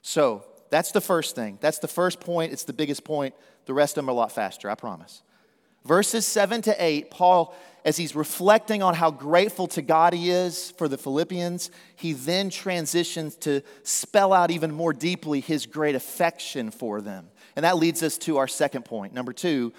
So, 0.00 0.44
that's 0.70 0.92
the 0.92 1.00
first 1.00 1.34
thing. 1.34 1.58
That's 1.60 1.80
the 1.80 1.88
first 1.88 2.20
point. 2.20 2.52
It's 2.52 2.62
the 2.62 2.72
biggest 2.72 3.02
point. 3.02 3.34
The 3.66 3.74
rest 3.74 3.98
of 3.98 4.04
them 4.04 4.10
are 4.10 4.12
a 4.12 4.14
lot 4.14 4.30
faster, 4.30 4.70
I 4.70 4.76
promise. 4.76 5.24
Verses 5.84 6.26
7 6.26 6.62
to 6.62 6.84
8, 6.84 7.10
Paul, 7.10 7.54
as 7.84 7.96
he's 7.96 8.14
reflecting 8.14 8.82
on 8.82 8.94
how 8.94 9.10
grateful 9.10 9.66
to 9.68 9.82
God 9.82 10.12
he 10.12 10.30
is 10.30 10.70
for 10.72 10.86
the 10.86 10.96
Philippians, 10.96 11.70
he 11.96 12.12
then 12.12 12.50
transitions 12.50 13.34
to 13.36 13.62
spell 13.82 14.32
out 14.32 14.50
even 14.50 14.70
more 14.70 14.92
deeply 14.92 15.40
his 15.40 15.66
great 15.66 15.96
affection 15.96 16.70
for 16.70 17.00
them. 17.00 17.28
And 17.56 17.64
that 17.64 17.76
leads 17.76 18.02
us 18.02 18.16
to 18.18 18.38
our 18.38 18.48
second 18.48 18.84
point. 18.84 19.12
Number 19.12 19.32
two, 19.32 19.72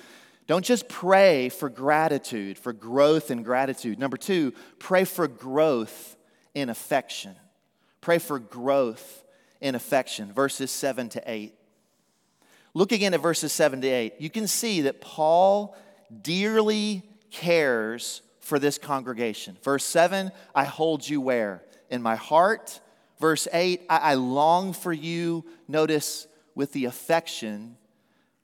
Don't 0.45 0.65
just 0.65 0.89
pray 0.89 1.49
for 1.49 1.69
gratitude, 1.69 2.57
for 2.57 2.73
growth 2.73 3.31
in 3.31 3.43
gratitude. 3.43 3.97
Number 3.97 4.17
two, 4.17 4.53
pray 4.77 5.05
for 5.05 5.27
growth 5.27 6.17
in 6.53 6.69
affection. 6.69 7.35
Pray 8.01 8.19
for 8.19 8.39
growth 8.39 9.23
in 9.61 9.75
affection. 9.75 10.33
Verses 10.33 10.69
7 10.69 11.09
to 11.09 11.23
8. 11.25 11.53
Look 12.73 12.91
again 12.91 13.13
at 13.13 13.21
verses 13.21 13.53
7 13.53 13.81
to 13.81 13.87
8. 13.87 14.15
You 14.19 14.29
can 14.29 14.47
see 14.47 14.81
that 14.81 14.99
Paul 14.99 15.77
dearly 16.21 17.03
cares 17.31 18.21
for 18.39 18.59
this 18.59 18.77
congregation. 18.77 19.57
Verse 19.63 19.85
7 19.85 20.31
I 20.53 20.63
hold 20.65 21.07
you 21.07 21.21
where? 21.21 21.63
In 21.89 22.01
my 22.01 22.15
heart. 22.15 22.79
Verse 23.19 23.47
8 23.51 23.83
I, 23.89 23.97
I 23.97 24.13
long 24.15 24.73
for 24.73 24.93
you, 24.93 25.45
notice, 25.67 26.27
with 26.55 26.73
the 26.73 26.85
affection 26.85 27.77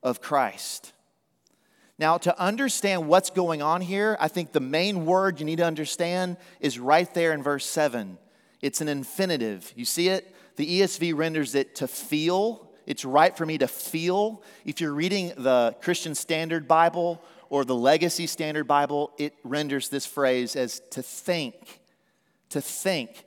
of 0.01 0.21
Christ. 0.21 0.93
Now, 1.99 2.17
to 2.19 2.39
understand 2.39 3.10
what's 3.10 3.29
going 3.29 3.62
on 3.62 3.82
here, 3.82 4.15
I 4.21 4.29
think 4.29 4.53
the 4.53 4.62
main 4.62 5.05
word 5.05 5.41
you 5.41 5.45
need 5.45 5.58
to 5.58 5.65
understand 5.65 6.38
is 6.62 6.79
right 6.79 7.13
there 7.13 7.34
in 7.34 7.43
verse 7.43 7.65
7. 7.65 8.17
It's 8.62 8.79
an 8.79 8.88
infinitive. 8.88 9.73
You 9.75 9.84
see 9.84 10.08
it? 10.08 10.34
The 10.55 10.79
ESV 10.79 11.15
renders 11.15 11.55
it 11.55 11.75
to 11.75 11.88
feel. 11.89 12.69
It's 12.86 13.03
right 13.03 13.36
for 13.36 13.45
me 13.45 13.58
to 13.58 13.67
feel. 13.67 14.41
If 14.65 14.79
you're 14.79 14.93
reading 14.93 15.34
the 15.38 15.75
Christian 15.82 16.15
Standard 16.15 16.67
Bible 16.69 17.21
or 17.49 17.65
the 17.65 17.75
Legacy 17.75 18.27
Standard 18.27 18.65
Bible, 18.65 19.12
it 19.17 19.33
renders 19.43 19.89
this 19.89 20.05
phrase 20.05 20.55
as 20.55 20.81
to 20.91 21.01
think. 21.01 21.81
To 22.49 22.62
think. 22.62 23.25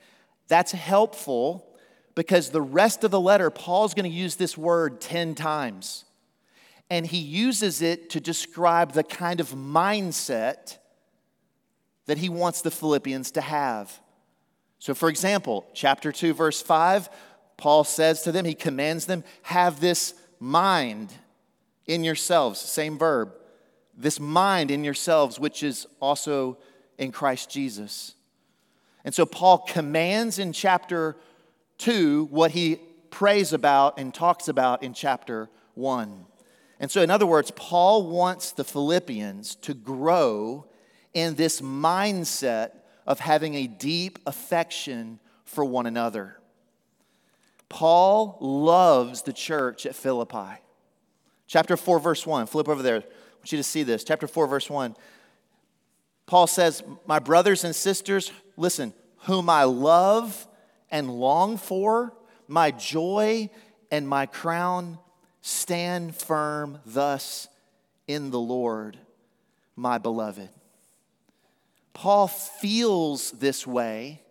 That's 0.49 0.73
helpful 0.73 1.69
because 2.15 2.51
the 2.51 2.63
rest 2.63 3.05
of 3.05 3.11
the 3.11 3.21
letter, 3.21 3.51
Paul's 3.51 3.95
going 3.95 4.11
to 4.11 4.17
use 4.17 4.37
this 4.37 4.57
word 4.57 5.01
10 5.01 5.35
times 5.35 6.05
and 6.93 7.07
he 7.07 7.19
uses 7.19 7.81
it 7.81 8.11
to 8.11 8.21
describe 8.21 8.93
the 8.93 9.03
kind 9.03 9.41
of 9.41 9.51
mindset 9.53 10.77
that 12.05 12.19
he 12.19 12.29
wants 12.29 12.61
the 12.61 12.71
Philippians 12.71 13.31
to 13.31 13.41
have. 13.41 13.99
So, 14.79 14.93
for 14.95 15.09
example, 15.09 15.65
chapter 15.73 16.13
2, 16.13 16.35
verse 16.35 16.61
5, 16.61 17.09
Paul 17.57 17.85
says 17.85 18.23
to 18.23 18.33
them, 18.33 18.45
he 18.45 18.53
commands 18.53 19.07
them, 19.07 19.25
have 19.43 19.81
this 19.81 20.13
mind 20.39 21.15
in 21.87 22.05
yourselves, 22.05 22.61
same 22.61 22.99
verb, 22.99 23.33
this 23.97 24.19
mind 24.19 24.71
in 24.71 24.85
yourselves, 24.85 25.39
which 25.39 25.63
is 25.63 25.87
also 26.01 26.59
in 26.99 27.13
Christ 27.13 27.51
Jesus. 27.51 28.15
And 29.05 29.15
so, 29.15 29.27
Paul 29.27 29.59
commands 29.59 30.39
in 30.39 30.53
chapter 30.53 31.17
2 31.79 32.29
what 32.31 32.53
he 32.53 32.81
prays 33.11 33.53
about 33.53 33.99
and 33.99 34.15
talks 34.15 34.49
about 34.49 34.83
in 34.83 34.95
chapter 34.95 35.49
1. 35.75 36.27
And 36.81 36.91
so, 36.91 37.03
in 37.03 37.11
other 37.11 37.27
words, 37.27 37.51
Paul 37.55 38.09
wants 38.09 38.53
the 38.53 38.65
Philippians 38.65 39.57
to 39.57 39.75
grow 39.75 40.67
in 41.15 41.35
this 41.35 41.61
mindset 41.61 42.73
of 43.07 43.21
having 43.21 43.55
a 43.55 43.67
deep 43.67 44.19
affection 44.27 45.19
for 45.45 45.65
one 45.65 45.87
another. 45.87 46.39
Paul 47.69 48.37
loves 48.41 49.23
the 49.23 49.33
church 49.33 49.87
at 49.87 49.95
Philippi. 49.95 50.61
Chapter 51.47 51.77
4, 51.77 51.99
verse 51.99 52.27
1. 52.27 52.47
Flip 52.47 52.69
over 52.69 52.83
there. 52.83 53.05
Want 53.43 53.53
you 53.53 53.59
to 53.59 53.65
see 53.65 53.83
this. 53.83 54.05
Chapter 54.05 54.27
4, 54.27 54.47
verse 54.47 54.71
1. 54.71 54.97
Paul 56.27 56.47
says, 56.47 56.83
My 57.07 57.19
brothers 57.19 57.65
and 57.65 57.75
sisters, 57.75 58.33
listen, 58.57 58.95
whom 59.25 59.51
I 59.51 59.65
love 59.65 60.47
and 60.91 61.11
long 61.11 61.59
for, 61.59 62.15
my 62.49 62.71
joy 62.71 63.51
and 63.91 64.09
my 64.09 64.27
crown 64.27 64.99
Stand 65.43 66.15
firm 66.15 66.79
thus 66.87 67.49
in 68.07 68.31
the 68.31 68.39
Lord, 68.39 68.97
my 69.75 69.99
beloved. 69.99 70.49
Paul 71.95 72.29
feels 72.29 73.33
this 73.33 73.67
way 73.67 74.23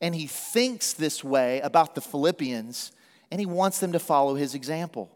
and 0.00 0.14
he 0.14 0.26
thinks 0.26 0.94
this 0.94 1.22
way 1.22 1.60
about 1.60 1.94
the 1.94 2.00
Philippians 2.00 2.92
and 3.30 3.38
he 3.38 3.46
wants 3.46 3.78
them 3.78 3.92
to 3.92 3.98
follow 3.98 4.36
his 4.36 4.54
example. 4.54 5.10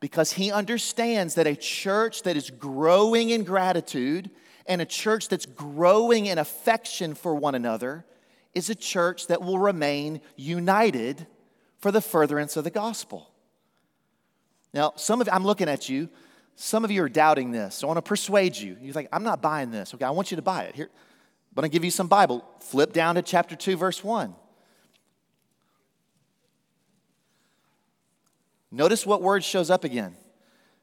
Because 0.00 0.32
he 0.32 0.52
understands 0.52 1.34
that 1.34 1.46
a 1.46 1.56
church 1.56 2.22
that 2.22 2.36
is 2.36 2.50
growing 2.50 3.30
in 3.30 3.44
gratitude 3.44 4.30
and 4.66 4.80
a 4.80 4.86
church 4.86 5.28
that's 5.28 5.46
growing 5.46 6.26
in 6.26 6.38
affection 6.38 7.14
for 7.14 7.34
one 7.34 7.54
another 7.54 8.04
is 8.54 8.70
a 8.70 8.74
church 8.74 9.26
that 9.26 9.42
will 9.42 9.58
remain 9.58 10.20
united 10.36 11.26
for 11.78 11.90
the 11.90 12.00
furtherance 12.00 12.56
of 12.56 12.64
the 12.64 12.70
gospel. 12.70 13.30
Now, 14.74 14.92
some 14.96 15.20
of 15.20 15.28
I'm 15.32 15.44
looking 15.44 15.68
at 15.68 15.88
you. 15.88 16.08
Some 16.54 16.84
of 16.84 16.90
you 16.90 17.02
are 17.04 17.08
doubting 17.08 17.52
this. 17.52 17.82
I 17.82 17.86
want 17.86 17.98
to 17.98 18.02
persuade 18.02 18.56
you. 18.56 18.76
You're 18.80 18.92
like, 18.92 19.08
I'm 19.12 19.22
not 19.22 19.40
buying 19.40 19.70
this. 19.70 19.94
Okay, 19.94 20.04
I 20.04 20.10
want 20.10 20.30
you 20.30 20.36
to 20.36 20.42
buy 20.42 20.64
it. 20.64 20.74
Here, 20.74 20.90
I'm 20.90 21.54
going 21.54 21.70
to 21.70 21.72
give 21.72 21.84
you 21.84 21.90
some 21.90 22.08
Bible. 22.08 22.44
Flip 22.60 22.92
down 22.92 23.14
to 23.14 23.22
chapter 23.22 23.54
2, 23.54 23.76
verse 23.76 24.02
1. 24.02 24.34
Notice 28.70 29.06
what 29.06 29.22
word 29.22 29.44
shows 29.44 29.70
up 29.70 29.84
again. 29.84 30.14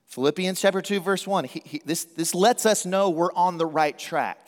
Philippians 0.07 0.61
chapter 0.61 0.81
2, 0.81 0.99
verse 0.99 1.27
1. 1.27 1.45
He, 1.45 1.61
he, 1.65 1.81
this, 1.85 2.05
this 2.05 2.33
lets 2.33 2.65
us 2.65 2.85
know 2.85 3.09
we're 3.09 3.33
on 3.33 3.57
the 3.57 3.65
right 3.65 3.97
track. 3.97 4.39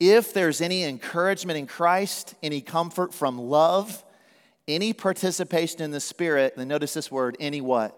If 0.00 0.34
there's 0.34 0.60
any 0.60 0.84
encouragement 0.84 1.58
in 1.58 1.66
Christ, 1.66 2.34
any 2.42 2.60
comfort 2.60 3.14
from 3.14 3.38
love, 3.38 4.04
any 4.66 4.92
participation 4.92 5.82
in 5.82 5.90
the 5.90 6.00
Spirit, 6.00 6.54
then 6.56 6.68
notice 6.68 6.94
this 6.94 7.10
word, 7.10 7.36
any 7.38 7.60
what? 7.60 7.96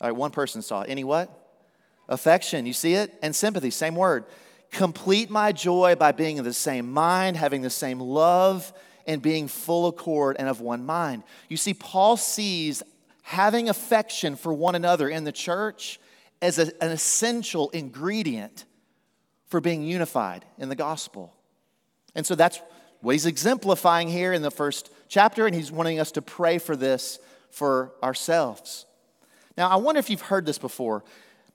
All 0.00 0.08
right, 0.08 0.16
one 0.16 0.30
person 0.30 0.62
saw 0.62 0.82
it. 0.82 0.90
Any 0.90 1.04
what? 1.04 1.30
Affection. 2.08 2.66
You 2.66 2.72
see 2.72 2.94
it? 2.94 3.12
And 3.22 3.34
sympathy, 3.36 3.70
same 3.70 3.94
word. 3.94 4.24
Complete 4.70 5.30
my 5.30 5.52
joy 5.52 5.94
by 5.96 6.12
being 6.12 6.38
of 6.38 6.44
the 6.44 6.52
same 6.52 6.90
mind, 6.90 7.36
having 7.36 7.62
the 7.62 7.70
same 7.70 8.00
love, 8.00 8.72
and 9.06 9.22
being 9.22 9.48
full 9.48 9.86
accord 9.86 10.36
and 10.38 10.48
of 10.48 10.60
one 10.60 10.84
mind. 10.84 11.22
You 11.48 11.56
see, 11.56 11.74
Paul 11.74 12.16
sees 12.16 12.82
having 13.22 13.68
affection 13.68 14.36
for 14.36 14.52
one 14.52 14.74
another 14.74 15.08
in 15.08 15.24
the 15.24 15.32
church 15.32 16.00
as 16.40 16.58
a, 16.58 16.66
an 16.82 16.90
essential 16.90 17.70
ingredient 17.70 18.64
for 19.46 19.60
being 19.60 19.82
unified 19.82 20.44
in 20.58 20.68
the 20.68 20.74
gospel. 20.74 21.34
And 22.14 22.26
so 22.26 22.34
that's 22.34 22.60
what 23.00 23.12
he's 23.12 23.26
exemplifying 23.26 24.08
here 24.08 24.32
in 24.32 24.42
the 24.42 24.50
first 24.50 24.90
chapter, 25.08 25.46
and 25.46 25.54
he's 25.54 25.70
wanting 25.70 26.00
us 26.00 26.12
to 26.12 26.22
pray 26.22 26.58
for 26.58 26.76
this 26.76 27.18
for 27.50 27.92
ourselves. 28.02 28.86
Now, 29.56 29.68
I 29.68 29.76
wonder 29.76 29.98
if 29.98 30.08
you've 30.08 30.22
heard 30.22 30.46
this 30.46 30.58
before. 30.58 31.04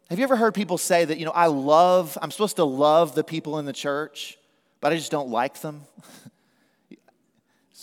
Have 0.10 0.20
you 0.20 0.24
ever 0.24 0.36
heard 0.36 0.54
people 0.54 0.78
say 0.78 1.04
that, 1.04 1.18
you 1.18 1.26
know, 1.26 1.32
I 1.32 1.48
love, 1.48 2.18
I'm 2.22 2.32
supposed 2.32 2.58
to 2.58 2.64
love 2.64 3.16
the 3.16 3.24
people 3.24 3.60
in 3.60 3.66
the 3.66 3.74
church, 3.74 4.38
but 4.80 4.94
I 4.94 4.96
just 4.96 5.12
don't 5.12 5.30
like 5.30 5.62
them? 5.62 5.82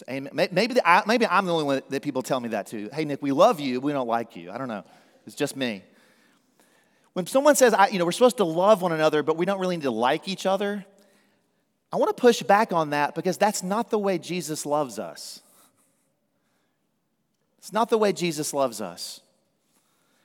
maybe, 0.09 0.75
the, 0.75 1.03
maybe 1.07 1.27
I'm 1.27 1.47
the 1.47 1.53
only 1.53 1.65
one 1.65 1.83
that 1.89 2.03
people 2.03 2.23
tell 2.23 2.41
me 2.41 2.49
that 2.51 2.67
too. 2.67 2.91
Hey, 2.93 3.05
Nick, 3.05 3.23
we 3.23 3.33
love 3.33 3.61
you, 3.61 3.81
we 3.81 3.93
don't 3.93 4.09
like 4.09 4.37
you. 4.37 4.51
I 4.51 4.59
don't 4.59 4.69
know. 4.69 4.85
It's 5.27 5.37
just 5.37 5.57
me. 5.57 5.83
When 7.13 7.27
someone 7.27 7.55
says, 7.55 7.75
you 7.93 7.99
know, 7.99 8.05
we're 8.05 8.13
supposed 8.13 8.39
to 8.39 8.45
love 8.45 8.83
one 8.83 8.93
another, 8.93 9.23
but 9.23 9.37
we 9.37 9.47
don't 9.47 9.61
really 9.61 9.77
need 9.77 9.85
to 9.85 9.91
like 9.91 10.27
each 10.27 10.47
other, 10.47 10.85
I 11.93 11.97
want 11.97 12.15
to 12.15 12.21
push 12.21 12.43
back 12.43 12.73
on 12.73 12.91
that 12.91 13.15
because 13.15 13.39
that's 13.39 13.63
not 13.63 13.91
the 13.91 13.99
way 13.99 14.19
Jesus 14.19 14.67
loves 14.67 14.99
us. 14.99 15.41
It's 17.59 17.73
not 17.73 17.89
the 17.89 17.99
way 17.99 18.13
Jesus 18.13 18.53
loves 18.53 18.81
us. 18.81 19.21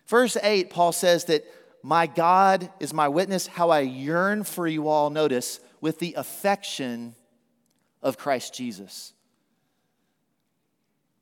Verse 0.08 0.36
8, 0.41 0.71
Paul 0.71 0.91
says 0.91 1.25
that 1.25 1.45
my 1.84 2.08
God 2.08 2.69
is 2.79 2.91
my 2.91 3.08
witness, 3.08 3.45
how 3.45 3.69
I 3.69 3.82
yearn 3.82 4.43
for 4.43 4.67
you 4.67 4.88
all, 4.88 5.12
notice, 5.12 5.60
with 5.79 5.99
the 5.99 6.15
affection 6.15 7.13
of 8.01 8.17
Christ 8.17 8.55
Jesus. 8.55 9.13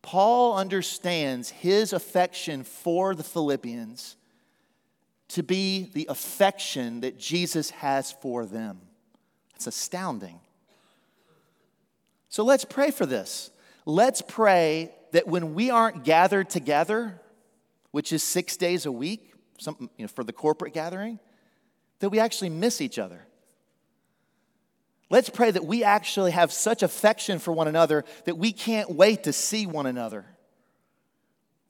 Paul 0.08 0.56
understands 0.56 1.50
his 1.50 1.92
affection 1.92 2.64
for 2.64 3.14
the 3.14 3.26
Philippians 3.26 4.16
to 5.28 5.44
be 5.44 5.92
the 5.94 6.06
affection 6.10 7.02
that 7.02 7.20
Jesus 7.20 7.72
has 7.72 8.14
for 8.14 8.46
them. 8.46 8.80
It's 9.58 9.68
astounding. 9.68 10.40
So 12.30 12.46
let's 12.46 12.64
pray 12.64 12.90
for 12.90 13.06
this. 13.06 13.52
Let's 13.86 14.22
pray 14.22 14.94
that 15.12 15.28
when 15.28 15.54
we 15.54 15.72
aren't 15.72 16.06
gathered 16.06 16.50
together, 16.50 17.20
which 17.92 18.14
is 18.14 18.24
six 18.24 18.56
days 18.56 18.86
a 18.86 18.92
week 18.94 19.34
some, 19.58 19.90
you 19.98 20.06
know, 20.06 20.08
for 20.08 20.24
the 20.24 20.32
corporate 20.32 20.74
gathering, 20.74 21.20
that 22.00 22.12
we 22.12 22.20
actually 22.20 22.50
miss 22.50 22.80
each 22.80 22.98
other. 22.98 23.27
Let's 25.10 25.30
pray 25.30 25.52
that 25.52 25.66
we 25.66 25.84
actually 25.84 26.32
have 26.32 26.52
such 26.52 26.84
affection 26.84 27.40
for 27.40 27.52
one 27.54 27.68
another 27.68 28.04
that 28.26 28.38
we 28.38 28.52
can't 28.52 28.92
wait 28.92 29.24
to 29.24 29.34
see 29.34 29.66
one 29.66 29.86
another. 29.86 30.26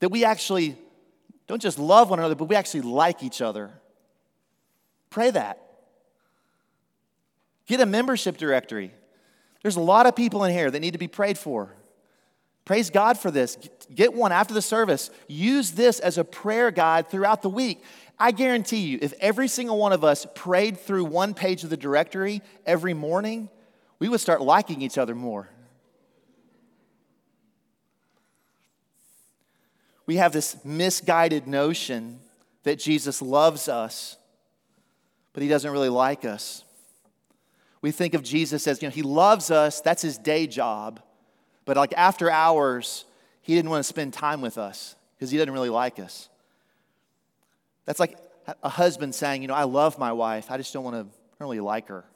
That 0.00 0.08
we 0.10 0.24
actually 0.24 0.76
don't 1.46 1.62
just 1.62 1.78
love 1.78 2.10
one 2.10 2.18
another, 2.18 2.34
but 2.34 2.46
we 2.46 2.56
actually 2.56 2.82
like 2.82 3.22
each 3.22 3.40
other. 3.40 3.70
Pray 5.10 5.30
that. 5.30 5.62
Get 7.66 7.80
a 7.80 7.86
membership 7.86 8.36
directory. 8.36 8.92
There's 9.62 9.76
a 9.76 9.80
lot 9.80 10.06
of 10.06 10.16
people 10.16 10.44
in 10.44 10.52
here 10.52 10.70
that 10.70 10.80
need 10.80 10.92
to 10.92 10.98
be 10.98 11.08
prayed 11.08 11.38
for. 11.38 11.74
Praise 12.68 12.90
God 12.90 13.18
for 13.18 13.30
this. 13.30 13.56
Get 13.94 14.12
one 14.12 14.30
after 14.30 14.52
the 14.52 14.60
service. 14.60 15.08
Use 15.26 15.70
this 15.70 16.00
as 16.00 16.18
a 16.18 16.22
prayer 16.22 16.70
guide 16.70 17.08
throughout 17.08 17.40
the 17.40 17.48
week. 17.48 17.82
I 18.18 18.30
guarantee 18.30 18.80
you, 18.80 18.98
if 19.00 19.14
every 19.20 19.48
single 19.48 19.78
one 19.78 19.94
of 19.94 20.04
us 20.04 20.26
prayed 20.34 20.78
through 20.78 21.06
one 21.06 21.32
page 21.32 21.64
of 21.64 21.70
the 21.70 21.78
directory 21.78 22.42
every 22.66 22.92
morning, 22.92 23.48
we 23.98 24.10
would 24.10 24.20
start 24.20 24.42
liking 24.42 24.82
each 24.82 24.98
other 24.98 25.14
more. 25.14 25.48
We 30.04 30.16
have 30.16 30.32
this 30.32 30.62
misguided 30.62 31.46
notion 31.46 32.20
that 32.64 32.78
Jesus 32.78 33.22
loves 33.22 33.70
us, 33.70 34.18
but 35.32 35.42
he 35.42 35.48
doesn't 35.48 35.72
really 35.72 35.88
like 35.88 36.26
us. 36.26 36.64
We 37.80 37.92
think 37.92 38.12
of 38.12 38.22
Jesus 38.22 38.66
as, 38.66 38.82
you 38.82 38.88
know, 38.88 38.94
he 38.94 39.00
loves 39.00 39.50
us, 39.50 39.80
that's 39.80 40.02
his 40.02 40.18
day 40.18 40.46
job. 40.46 41.00
But 41.68 41.76
like 41.76 41.92
after 41.98 42.30
hours, 42.30 43.04
he 43.42 43.54
didn't 43.54 43.70
want 43.70 43.80
to 43.80 43.86
spend 43.86 44.14
time 44.14 44.40
with 44.40 44.56
us 44.56 44.96
because 45.14 45.30
he 45.30 45.36
doesn't 45.36 45.52
really 45.52 45.68
like 45.68 45.98
us. 45.98 46.30
That's 47.84 48.00
like 48.00 48.16
a 48.62 48.70
husband 48.70 49.14
saying, 49.14 49.42
you 49.42 49.48
know, 49.48 49.54
I 49.54 49.64
love 49.64 49.98
my 49.98 50.12
wife, 50.12 50.50
I 50.50 50.56
just 50.56 50.72
don't 50.72 50.82
want 50.82 50.96
to 50.96 51.18
really 51.38 51.60
like 51.60 51.88
her. 51.88 52.06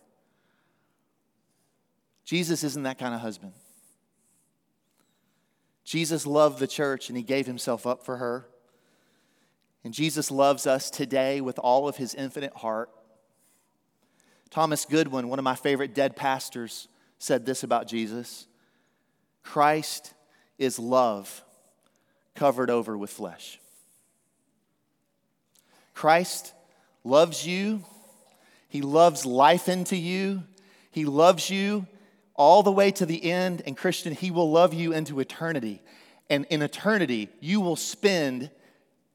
Jesus 2.25 2.65
isn't 2.65 2.85
that 2.85 2.99
kind 2.99 3.15
of 3.15 3.21
husband. 3.21 3.53
Jesus 5.85 6.27
loved 6.27 6.59
the 6.59 6.67
church 6.67 7.11
and 7.11 7.17
he 7.19 7.23
gave 7.23 7.47
himself 7.47 7.87
up 7.87 8.07
for 8.07 8.17
her. 8.17 8.47
And 9.85 9.93
Jesus 9.93 10.31
loves 10.31 10.67
us 10.67 10.89
today 10.89 11.43
with 11.43 11.59
all 11.59 11.89
of 11.89 11.99
his 11.99 12.15
infinite 12.15 12.55
heart. 12.55 12.89
Thomas 14.49 14.87
Goodwin, 14.87 15.29
one 15.29 15.39
of 15.39 15.45
my 15.45 15.57
favorite 15.57 15.95
dead 15.95 16.17
pastors, 16.17 16.89
said 17.19 17.45
this 17.45 17.63
about 17.63 17.87
Jesus 17.87 18.47
Christ 19.43 20.15
is 20.59 20.79
love 20.79 21.43
covered 22.35 22.71
over 22.71 22.97
with 22.97 23.11
flesh. 23.11 23.59
Christ 25.95 26.53
loves 27.05 27.47
you, 27.47 27.85
He 28.69 28.83
loves 28.83 29.27
life 29.27 29.69
into 29.69 29.97
you, 29.97 30.43
He 30.91 31.05
loves 31.05 31.51
you 31.51 31.87
all 32.35 32.63
the 32.63 32.73
way 32.73 32.91
to 32.93 33.07
the 33.07 33.31
end. 33.31 33.63
And, 33.67 33.77
Christian, 33.77 34.15
He 34.15 34.31
will 34.31 34.51
love 34.51 34.73
you 34.75 34.93
into 34.93 35.21
eternity. 35.21 35.83
And 36.31 36.47
in 36.47 36.63
eternity, 36.63 37.29
you 37.41 37.61
will 37.61 37.77
spend 37.77 38.51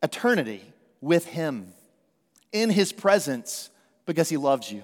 eternity 0.03 0.61
with 1.01 1.25
Him 1.25 1.73
in 2.51 2.69
His 2.69 2.91
presence 2.91 3.69
because 4.05 4.29
He 4.29 4.37
loves 4.37 4.71
you. 4.71 4.83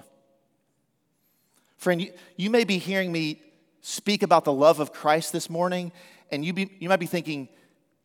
Friend, 1.76 2.00
you, 2.00 2.12
you 2.36 2.50
may 2.50 2.64
be 2.64 2.78
hearing 2.78 3.12
me 3.12 3.40
speak 3.86 4.22
about 4.22 4.44
the 4.44 4.52
love 4.52 4.80
of 4.80 4.94
Christ 4.94 5.30
this 5.30 5.50
morning, 5.50 5.92
and 6.32 6.42
you, 6.42 6.54
be, 6.54 6.70
you 6.80 6.88
might 6.88 7.00
be 7.00 7.06
thinking, 7.06 7.50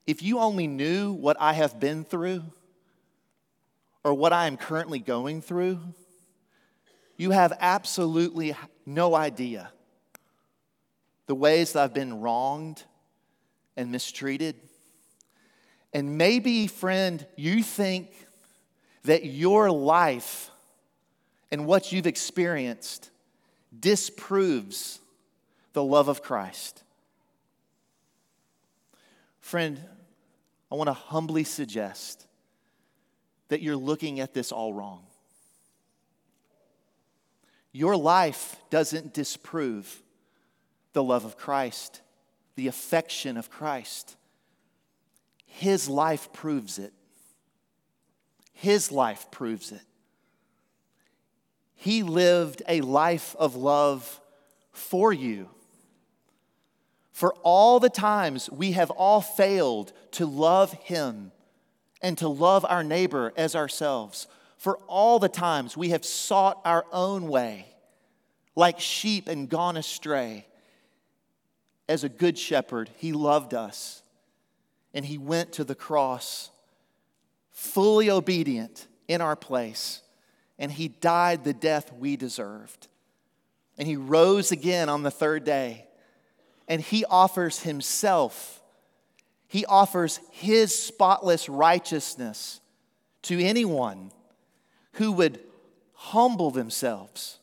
if 0.06 0.22
you 0.22 0.40
only 0.40 0.68
knew 0.68 1.14
what 1.14 1.38
I 1.40 1.54
have 1.54 1.80
been 1.80 2.04
through 2.04 2.44
or 4.04 4.14
what 4.14 4.34
I 4.34 4.48
am 4.48 4.58
currently 4.58 5.00
going 5.00 5.42
through, 5.42 5.80
you 7.16 7.32
have 7.32 7.54
absolutely 7.62 8.54
no 8.86 9.16
idea 9.16 9.72
the 11.28 11.36
ways 11.36 11.72
that 11.72 11.84
I've 11.86 11.94
been 11.94 12.20
wronged 12.20 12.84
and 13.78 13.90
mistreated. 13.90 14.56
And 15.94 16.18
maybe, 16.18 16.68
friend, 16.68 17.26
you 17.38 17.64
think 17.64 18.10
that 19.04 19.24
your 19.24 19.72
life 19.72 20.52
and 21.52 21.66
what 21.66 21.94
you've 21.94 22.06
experienced 22.06 23.12
disproves 23.80 25.00
the 25.80 25.84
love 25.86 26.10
of 26.10 26.22
Christ. 26.22 26.84
Friend, 29.40 29.80
I 30.70 30.76
want 30.76 30.90
to 30.90 30.94
humbly 30.94 31.46
suggest 31.46 32.28
that 33.48 33.62
you're 33.62 33.78
looking 33.78 34.20
at 34.20 34.34
this 34.34 34.52
all 34.52 34.74
wrong. 34.74 35.06
Your 37.72 37.96
life 37.96 38.58
doesn't 38.70 39.14
disprove 39.14 40.04
the 40.92 41.02
love 41.02 41.24
of 41.24 41.38
Christ, 41.38 42.02
the 42.56 42.68
affection 42.68 43.38
of 43.38 43.50
Christ. 43.50 44.18
His 45.46 45.88
life 45.88 46.34
proves 46.34 46.78
it. 46.78 46.92
His 48.52 48.92
life 48.92 49.32
proves 49.32 49.72
it. 49.72 49.86
He 51.74 52.04
lived 52.04 52.64
a 52.68 52.82
life 52.82 53.34
of 53.40 53.56
love 53.56 54.20
for 54.74 55.14
you. 55.14 55.48
For 57.20 57.34
all 57.44 57.82
the 57.82 57.90
times 57.90 58.50
we 58.50 58.72
have 58.72 58.92
all 58.92 59.20
failed 59.20 59.92
to 60.12 60.26
love 60.26 60.72
Him 60.72 61.34
and 62.02 62.18
to 62.20 62.30
love 62.30 62.64
our 62.64 62.82
neighbor 62.82 63.34
as 63.36 63.58
ourselves, 63.58 64.28
for 64.56 64.78
all 64.88 65.20
the 65.20 65.28
times 65.28 65.76
we 65.76 65.90
have 65.90 66.06
sought 66.06 66.62
our 66.64 66.86
own 66.94 67.28
way, 67.28 67.66
like 68.56 68.80
sheep 68.80 69.28
and 69.28 69.50
gone 69.50 69.76
astray, 69.76 70.48
as 71.90 72.06
a 72.06 72.08
good 72.08 72.38
shepherd, 72.38 72.90
he 72.96 73.12
loved 73.12 73.54
us 73.54 74.02
and 74.94 75.04
he 75.04 75.18
went 75.18 75.52
to 75.52 75.66
the 75.66 75.76
cross 75.76 76.52
fully 77.52 78.10
obedient 78.10 78.88
in 79.10 79.20
our 79.20 79.36
place 79.36 80.04
and 80.58 80.72
he 80.72 80.88
died 80.88 81.44
the 81.44 81.52
death 81.52 81.92
we 81.92 82.16
deserved. 82.16 82.88
And 83.78 83.90
he 83.90 83.98
rose 83.98 84.54
again 84.54 84.88
on 84.88 85.04
the 85.04 85.12
third 85.12 85.44
day 85.44 85.88
and 86.70 86.80
he 86.80 87.04
offers 87.06 87.60
himself, 87.62 88.62
he 89.48 89.66
offers 89.66 90.22
his 90.32 90.74
spotless 90.74 91.50
righteousness 91.50 92.62
to 93.24 93.44
anyone 93.44 94.12
who 94.94 95.12
would 95.12 95.40
humble 95.94 96.52
themselves 96.52 97.40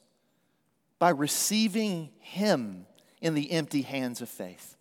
by 1.00 1.10
receiving 1.10 2.10
him 2.20 2.86
in 3.20 3.34
the 3.34 3.50
empty 3.50 3.82
hands 3.82 4.22
of 4.22 4.28
faith. 4.28 4.76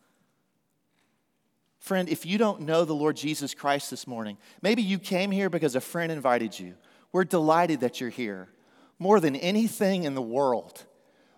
Friend, 1.79 2.07
if 2.07 2.25
you 2.25 2.37
don't 2.37 2.61
know 2.61 2.85
the 2.85 2.95
Lord 2.95 3.15
Jesus 3.15 3.53
Christ 3.53 3.89
this 3.89 4.07
morning, 4.07 4.37
maybe 4.61 4.81
you 4.81 4.99
came 4.99 5.31
here 5.31 5.49
because 5.49 5.75
a 5.75 5.81
friend 5.81 6.11
invited 6.11 6.57
you. 6.57 6.75
We're 7.11 7.25
delighted 7.25 7.81
that 7.81 7.99
you're 7.99 8.09
here. 8.09 8.49
More 8.97 9.19
than 9.19 9.35
anything 9.35 10.03
in 10.03 10.15
the 10.15 10.21
world, 10.21 10.85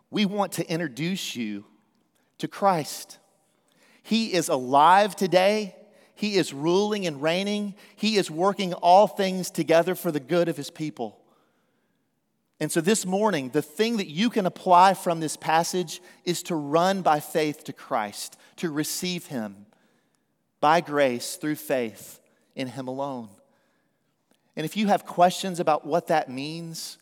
we 0.09 0.25
want 0.25 0.53
to 0.53 0.69
introduce 0.69 1.35
you 1.35 1.65
to 2.39 2.47
Christ. 2.47 3.17
He 4.03 4.33
is 4.33 4.49
alive 4.49 5.15
today. 5.15 5.75
He 6.15 6.35
is 6.35 6.53
ruling 6.53 7.05
and 7.05 7.21
reigning. 7.21 7.75
He 7.95 8.17
is 8.17 8.31
working 8.31 8.73
all 8.73 9.07
things 9.07 9.51
together 9.51 9.95
for 9.95 10.11
the 10.11 10.19
good 10.19 10.47
of 10.47 10.57
his 10.57 10.69
people. 10.69 11.19
And 12.59 12.71
so 12.71 12.81
this 12.81 13.05
morning, 13.05 13.49
the 13.49 13.61
thing 13.61 13.97
that 13.97 14.07
you 14.07 14.29
can 14.29 14.45
apply 14.45 14.95
from 14.95 15.19
this 15.19 15.37
passage 15.37 16.01
is 16.25 16.41
to 16.43 16.55
run 16.55 17.01
by 17.03 17.19
faith 17.19 17.63
to 17.65 17.73
Christ, 17.73 18.35
to 18.57 18.71
receive 18.71 19.27
Him 19.27 19.67
by 20.59 20.81
grace 20.81 21.35
through 21.35 21.55
faith 21.55 22.19
in 22.55 22.67
Him 22.67 22.87
alone. 22.87 23.29
And 24.55 24.65
if 24.65 24.75
you 24.75 24.87
have 24.87 25.05
questions 25.05 25.59
about 25.59 25.85
what 25.85 26.07
that 26.07 26.31
means, 26.31 26.97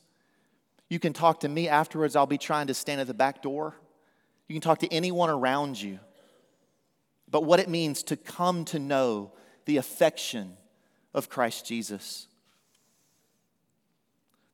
you 0.90 1.00
can 1.00 1.14
talk 1.14 1.40
to 1.40 1.48
me 1.48 1.70
afterwards. 1.70 2.18
I'll 2.18 2.26
be 2.26 2.38
trying 2.38 2.68
to 2.68 2.74
stand 2.74 3.00
at 3.00 3.08
the 3.08 3.14
back 3.14 3.42
door. 3.42 3.76
You 4.48 4.54
can 4.54 4.62
talk 4.62 4.80
to 4.80 4.94
anyone 4.94 5.30
around 5.30 5.82
you. 5.82 6.00
But 7.30 7.44
what 7.44 7.60
it 7.60 7.68
means 7.68 8.04
to 8.04 8.16
come 8.16 8.66
to 8.66 8.80
know 8.80 9.32
the 9.66 9.78
affection 9.78 10.58
of 11.14 11.30
Christ 11.30 11.66
Jesus. 11.66 12.28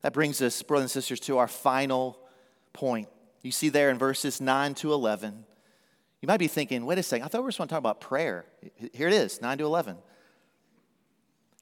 That 0.02 0.14
brings 0.14 0.42
us, 0.42 0.62
brothers 0.64 0.84
and 0.84 0.92
sisters, 0.92 1.20
to 1.22 1.38
our 1.38 1.48
final 1.48 2.18
point. 2.74 3.10
You 3.42 3.52
see 3.52 3.70
there 3.70 3.90
in 3.90 3.98
verses 3.98 4.40
9 4.40 4.76
to 4.76 4.94
11. 4.94 5.46
You 6.22 6.28
might 6.28 6.38
be 6.38 6.48
thinking, 6.48 6.86
wait 6.86 7.00
a 7.00 7.04
second, 7.04 7.26
I 7.26 7.28
thought 7.28 7.40
we 7.40 7.46
were 7.46 7.50
just 7.50 7.58
going 7.58 7.68
to 7.68 7.74
talk 7.74 7.80
about 7.80 8.00
prayer. 8.00 8.46
Here 8.94 9.08
it 9.08 9.14
is, 9.14 9.42
9 9.42 9.58
to 9.58 9.66
11. 9.66 9.98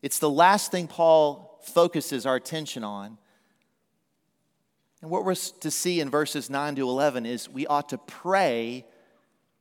It's 0.02 0.20
the 0.20 0.30
last 0.30 0.72
thing 0.72 0.88
Paul 0.88 1.60
focuses 1.64 2.26
our 2.26 2.36
attention 2.36 2.84
on. 2.84 3.18
And 5.02 5.10
what 5.10 5.24
we're 5.24 5.36
to 5.36 5.72
see 5.72 6.02
in 6.02 6.10
verses 6.10 6.50
9 6.50 6.76
to 6.76 6.90
11 6.90 7.26
is 7.26 7.50
we 7.50 7.66
ought 7.68 7.90
to 7.90 7.98
pray 7.98 8.86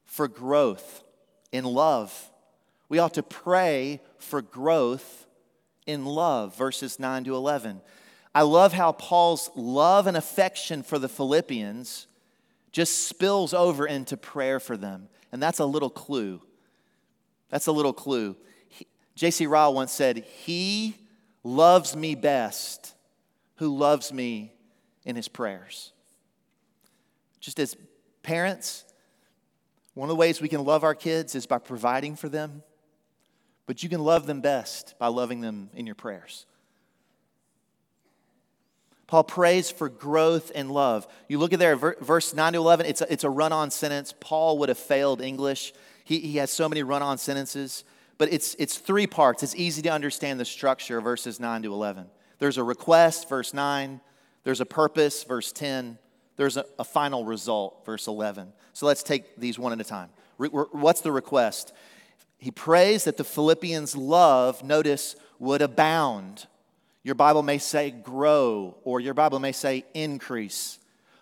for 0.04 0.26
growth 0.26 1.04
in 1.52 1.64
love. 1.64 2.30
We 2.88 2.98
ought 2.98 3.14
to 3.14 3.22
pray 3.22 4.00
for 4.18 4.42
growth 4.42 5.26
in 5.86 6.04
love, 6.04 6.56
verses 6.56 6.98
9 6.98 7.24
to 7.24 7.36
11. 7.36 7.80
I 8.34 8.42
love 8.42 8.72
how 8.72 8.92
Paul's 8.92 9.50
love 9.54 10.06
and 10.06 10.16
affection 10.16 10.82
for 10.82 10.98
the 10.98 11.08
Philippians 11.08 12.06
just 12.72 13.08
spills 13.08 13.54
over 13.54 13.86
into 13.86 14.16
prayer 14.16 14.60
for 14.60 14.76
them. 14.76 15.08
And 15.32 15.42
that's 15.42 15.58
a 15.58 15.64
little 15.64 15.90
clue. 15.90 16.42
That's 17.48 17.66
a 17.66 17.72
little 17.72 17.92
clue. 17.92 18.36
J.C. 19.14 19.46
Ryle 19.46 19.74
once 19.74 19.92
said, 19.92 20.18
He 20.44 20.96
loves 21.42 21.96
me 21.96 22.14
best 22.14 22.94
who 23.56 23.76
loves 23.76 24.12
me 24.12 24.52
in 25.08 25.16
his 25.16 25.26
prayers. 25.26 25.92
Just 27.40 27.58
as 27.58 27.76
parents, 28.22 28.84
One 29.98 30.08
of 30.08 30.10
the 30.10 30.20
ways 30.20 30.40
we 30.40 30.48
can 30.48 30.64
love 30.64 30.84
our 30.84 30.94
kids 30.94 31.34
is 31.34 31.44
by 31.44 31.58
providing 31.58 32.14
for 32.14 32.28
them, 32.28 32.62
but 33.66 33.82
you 33.82 33.88
can 33.88 34.04
love 34.04 34.26
them 34.26 34.40
best 34.40 34.94
by 34.96 35.08
loving 35.08 35.40
them 35.40 35.70
in 35.74 35.86
your 35.86 35.96
prayers. 35.96 36.46
Paul 39.08 39.24
prays 39.24 39.72
for 39.72 39.88
growth 39.88 40.52
and 40.54 40.70
love. 40.70 41.08
You 41.26 41.40
look 41.40 41.52
at 41.52 41.58
there, 41.58 41.74
verse 41.74 42.32
9 42.32 42.52
to 42.52 42.58
11, 42.60 42.86
it's 42.86 43.00
a, 43.00 43.12
it's 43.12 43.24
a 43.24 43.30
run 43.30 43.50
on 43.50 43.72
sentence. 43.72 44.14
Paul 44.20 44.58
would 44.58 44.68
have 44.68 44.78
failed 44.78 45.20
English. 45.20 45.72
He, 46.04 46.20
he 46.20 46.36
has 46.36 46.52
so 46.52 46.68
many 46.68 46.84
run 46.84 47.02
on 47.02 47.18
sentences, 47.18 47.82
but 48.18 48.32
it's, 48.32 48.54
it's 48.60 48.78
three 48.78 49.08
parts. 49.08 49.42
It's 49.42 49.56
easy 49.56 49.82
to 49.82 49.88
understand 49.88 50.38
the 50.38 50.44
structure, 50.44 50.98
of 50.98 51.04
verses 51.04 51.40
9 51.40 51.64
to 51.64 51.72
11. 51.72 52.06
There's 52.38 52.56
a 52.56 52.62
request, 52.62 53.28
verse 53.28 53.52
9. 53.52 54.00
There's 54.44 54.60
a 54.60 54.66
purpose, 54.66 55.24
verse 55.24 55.52
10. 55.52 55.98
There's 56.36 56.56
a, 56.56 56.64
a 56.78 56.84
final 56.84 57.24
result, 57.24 57.84
verse 57.84 58.06
11. 58.06 58.52
So 58.72 58.86
let's 58.86 59.02
take 59.02 59.36
these 59.36 59.58
one 59.58 59.72
at 59.72 59.80
a 59.80 59.84
time. 59.84 60.10
Re, 60.38 60.48
what's 60.48 61.00
the 61.00 61.12
request? 61.12 61.72
He 62.38 62.50
prays 62.50 63.04
that 63.04 63.16
the 63.16 63.24
Philippians' 63.24 63.96
love, 63.96 64.62
notice, 64.62 65.16
would 65.38 65.62
abound 65.62 66.46
your 67.08 67.14
Bible 67.14 67.42
may 67.42 67.56
say 67.56 67.90
grow, 67.90 68.76
or 68.84 69.00
your 69.00 69.14
Bible 69.14 69.38
may 69.38 69.52
say 69.52 69.86
increase. 69.94 70.78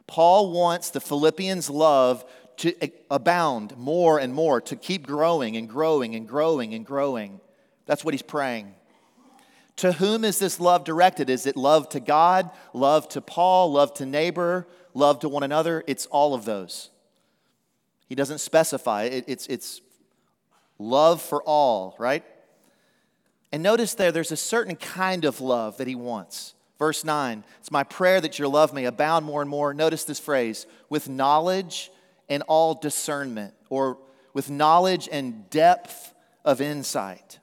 Paul 0.08 0.50
wants 0.50 0.90
the 0.90 1.00
Philippians' 1.00 1.70
love 1.70 2.24
to 2.56 2.74
abound 3.08 3.76
more 3.76 4.18
and 4.18 4.34
more, 4.34 4.60
to 4.62 4.74
keep 4.74 5.06
growing 5.06 5.56
and 5.56 5.68
growing 5.68 6.16
and 6.16 6.26
growing 6.26 6.74
and 6.74 6.84
growing. 6.84 7.40
That's 7.84 8.04
what 8.04 8.14
he's 8.14 8.22
praying. 8.22 8.74
To 9.76 9.92
whom 9.92 10.24
is 10.24 10.38
this 10.38 10.58
love 10.58 10.84
directed? 10.84 11.28
Is 11.28 11.46
it 11.46 11.56
love 11.56 11.88
to 11.90 12.00
God, 12.00 12.50
love 12.72 13.08
to 13.10 13.20
Paul, 13.20 13.72
love 13.72 13.92
to 13.94 14.06
neighbor, 14.06 14.66
love 14.94 15.20
to 15.20 15.28
one 15.28 15.42
another? 15.42 15.84
It's 15.86 16.06
all 16.06 16.34
of 16.34 16.44
those. 16.44 16.90
He 18.08 18.14
doesn't 18.14 18.38
specify. 18.38 19.04
It, 19.04 19.24
it's, 19.26 19.46
it's 19.48 19.82
love 20.78 21.20
for 21.20 21.42
all, 21.42 21.94
right? 21.98 22.24
And 23.52 23.62
notice 23.62 23.94
there, 23.94 24.12
there's 24.12 24.32
a 24.32 24.36
certain 24.36 24.76
kind 24.76 25.24
of 25.24 25.40
love 25.40 25.76
that 25.76 25.86
he 25.86 25.94
wants. 25.94 26.54
Verse 26.78 27.04
9, 27.04 27.42
it's 27.60 27.70
my 27.70 27.84
prayer 27.84 28.20
that 28.20 28.38
your 28.38 28.48
love 28.48 28.74
may 28.74 28.84
abound 28.84 29.24
more 29.24 29.40
and 29.40 29.50
more. 29.50 29.72
Notice 29.72 30.04
this 30.04 30.20
phrase 30.20 30.66
with 30.90 31.08
knowledge 31.08 31.90
and 32.28 32.42
all 32.48 32.74
discernment, 32.74 33.54
or 33.70 33.98
with 34.34 34.50
knowledge 34.50 35.08
and 35.10 35.48
depth 35.48 36.12
of 36.44 36.60
insight. 36.60 37.38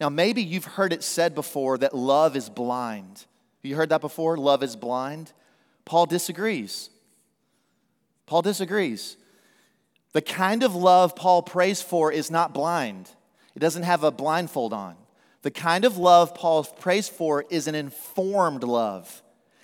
Now, 0.00 0.08
maybe 0.08 0.42
you've 0.42 0.64
heard 0.64 0.92
it 0.92 1.02
said 1.02 1.34
before 1.34 1.78
that 1.78 1.94
love 1.94 2.36
is 2.36 2.48
blind. 2.48 3.26
You 3.62 3.76
heard 3.76 3.90
that 3.90 4.00
before? 4.00 4.36
Love 4.36 4.62
is 4.62 4.74
blind. 4.74 5.32
Paul 5.84 6.06
disagrees. 6.06 6.90
Paul 8.26 8.42
disagrees. 8.42 9.16
The 10.12 10.22
kind 10.22 10.62
of 10.62 10.74
love 10.74 11.16
Paul 11.16 11.42
prays 11.42 11.80
for 11.80 12.12
is 12.12 12.30
not 12.30 12.54
blind, 12.54 13.10
it 13.54 13.60
doesn't 13.60 13.82
have 13.82 14.04
a 14.04 14.10
blindfold 14.10 14.72
on. 14.72 14.96
The 15.42 15.50
kind 15.50 15.84
of 15.84 15.98
love 15.98 16.34
Paul 16.34 16.64
prays 16.64 17.08
for 17.08 17.44
is 17.50 17.66
an 17.66 17.74
informed 17.74 18.62
love. 18.62 19.22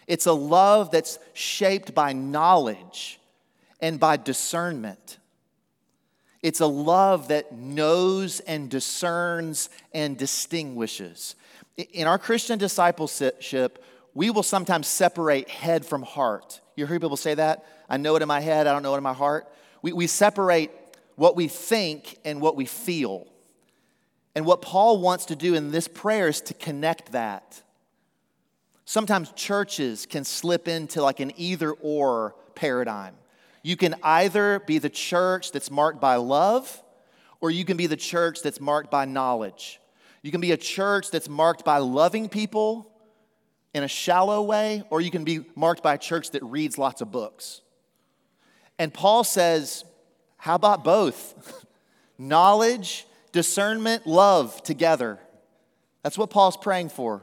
It's 0.08 0.26
a 0.26 0.32
love 0.32 0.90
that's 0.90 1.18
shaped 1.34 1.94
by 1.94 2.12
knowledge 2.12 3.20
and 3.80 4.00
by 4.00 4.16
discernment. 4.16 5.18
It's 6.42 6.60
a 6.60 6.66
love 6.66 7.28
that 7.28 7.52
knows 7.52 8.40
and 8.40 8.70
discerns 8.70 9.70
and 9.92 10.16
distinguishes. 10.16 11.34
In 11.92 12.06
our 12.06 12.18
Christian 12.18 12.58
discipleship, 12.58 13.84
we 14.14 14.30
will 14.30 14.42
sometimes 14.42 14.86
separate 14.86 15.48
head 15.48 15.84
from 15.84 16.02
heart. 16.02 16.60
You 16.76 16.86
hear 16.86 17.00
people 17.00 17.16
say 17.16 17.34
that? 17.34 17.64
I 17.88 17.96
know 17.96 18.16
it 18.16 18.22
in 18.22 18.28
my 18.28 18.40
head, 18.40 18.66
I 18.66 18.72
don't 18.72 18.82
know 18.82 18.94
it 18.94 18.98
in 18.98 19.02
my 19.02 19.12
heart. 19.12 19.48
We, 19.82 19.92
we 19.92 20.06
separate 20.06 20.70
what 21.16 21.34
we 21.34 21.48
think 21.48 22.18
and 22.24 22.40
what 22.40 22.56
we 22.56 22.64
feel. 22.64 23.26
And 24.34 24.46
what 24.46 24.62
Paul 24.62 25.00
wants 25.00 25.26
to 25.26 25.36
do 25.36 25.54
in 25.54 25.72
this 25.72 25.88
prayer 25.88 26.28
is 26.28 26.40
to 26.42 26.54
connect 26.54 27.12
that. 27.12 27.62
Sometimes 28.84 29.32
churches 29.32 30.06
can 30.06 30.24
slip 30.24 30.68
into 30.68 31.02
like 31.02 31.18
an 31.20 31.32
either 31.36 31.72
or 31.72 32.36
paradigm. 32.54 33.14
You 33.68 33.76
can 33.76 33.96
either 34.02 34.60
be 34.60 34.78
the 34.78 34.88
church 34.88 35.52
that's 35.52 35.70
marked 35.70 36.00
by 36.00 36.14
love, 36.14 36.82
or 37.38 37.50
you 37.50 37.66
can 37.66 37.76
be 37.76 37.86
the 37.86 37.98
church 37.98 38.40
that's 38.40 38.62
marked 38.62 38.90
by 38.90 39.04
knowledge. 39.04 39.78
You 40.22 40.30
can 40.30 40.40
be 40.40 40.52
a 40.52 40.56
church 40.56 41.10
that's 41.10 41.28
marked 41.28 41.66
by 41.66 41.76
loving 41.76 42.30
people 42.30 42.90
in 43.74 43.82
a 43.82 43.86
shallow 43.86 44.40
way, 44.40 44.84
or 44.88 45.02
you 45.02 45.10
can 45.10 45.22
be 45.22 45.44
marked 45.54 45.82
by 45.82 45.92
a 45.92 45.98
church 45.98 46.30
that 46.30 46.42
reads 46.44 46.78
lots 46.78 47.02
of 47.02 47.12
books. 47.12 47.60
And 48.78 48.90
Paul 48.90 49.22
says, 49.22 49.84
How 50.38 50.54
about 50.54 50.82
both? 50.82 51.66
knowledge 52.18 53.06
discernment, 53.32 54.06
love 54.06 54.62
together. 54.62 55.18
That's 56.02 56.16
what 56.16 56.30
Paul's 56.30 56.56
praying 56.56 56.88
for. 56.88 57.20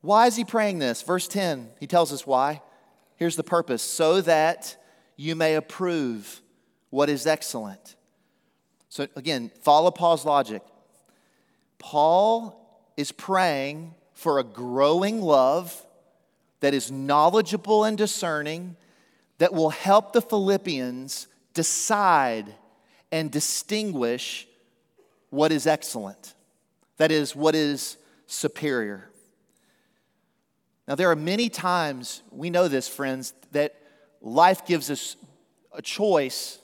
Why 0.00 0.26
is 0.26 0.36
he 0.36 0.44
praying 0.46 0.78
this? 0.78 1.02
Verse 1.02 1.28
10, 1.28 1.68
he 1.78 1.86
tells 1.86 2.14
us 2.14 2.26
why. 2.26 2.62
Here's 3.18 3.34
the 3.34 3.42
purpose 3.42 3.82
so 3.82 4.20
that 4.20 4.76
you 5.16 5.34
may 5.34 5.56
approve 5.56 6.40
what 6.90 7.10
is 7.10 7.26
excellent. 7.26 7.96
So, 8.88 9.08
again, 9.16 9.50
follow 9.62 9.90
Paul's 9.90 10.24
logic. 10.24 10.62
Paul 11.78 12.88
is 12.96 13.10
praying 13.10 13.94
for 14.14 14.38
a 14.38 14.44
growing 14.44 15.20
love 15.20 15.84
that 16.60 16.74
is 16.74 16.92
knowledgeable 16.92 17.82
and 17.82 17.98
discerning 17.98 18.76
that 19.38 19.52
will 19.52 19.70
help 19.70 20.12
the 20.12 20.22
Philippians 20.22 21.26
decide 21.54 22.54
and 23.10 23.32
distinguish 23.32 24.46
what 25.30 25.50
is 25.50 25.66
excellent. 25.66 26.34
That 26.98 27.10
is, 27.10 27.34
what 27.34 27.56
is 27.56 27.96
superior. 28.28 29.07
Now, 30.88 30.94
there 30.94 31.10
are 31.10 31.16
many 31.16 31.48
times, 31.48 32.22
we 32.32 32.50
know 32.50 32.66
this, 32.66 32.88
friends, 32.88 33.34
that 33.52 33.76
life 34.20 34.66
gives 34.66 34.90
us 34.90 35.16
a 35.72 35.82
choice, 35.82 36.58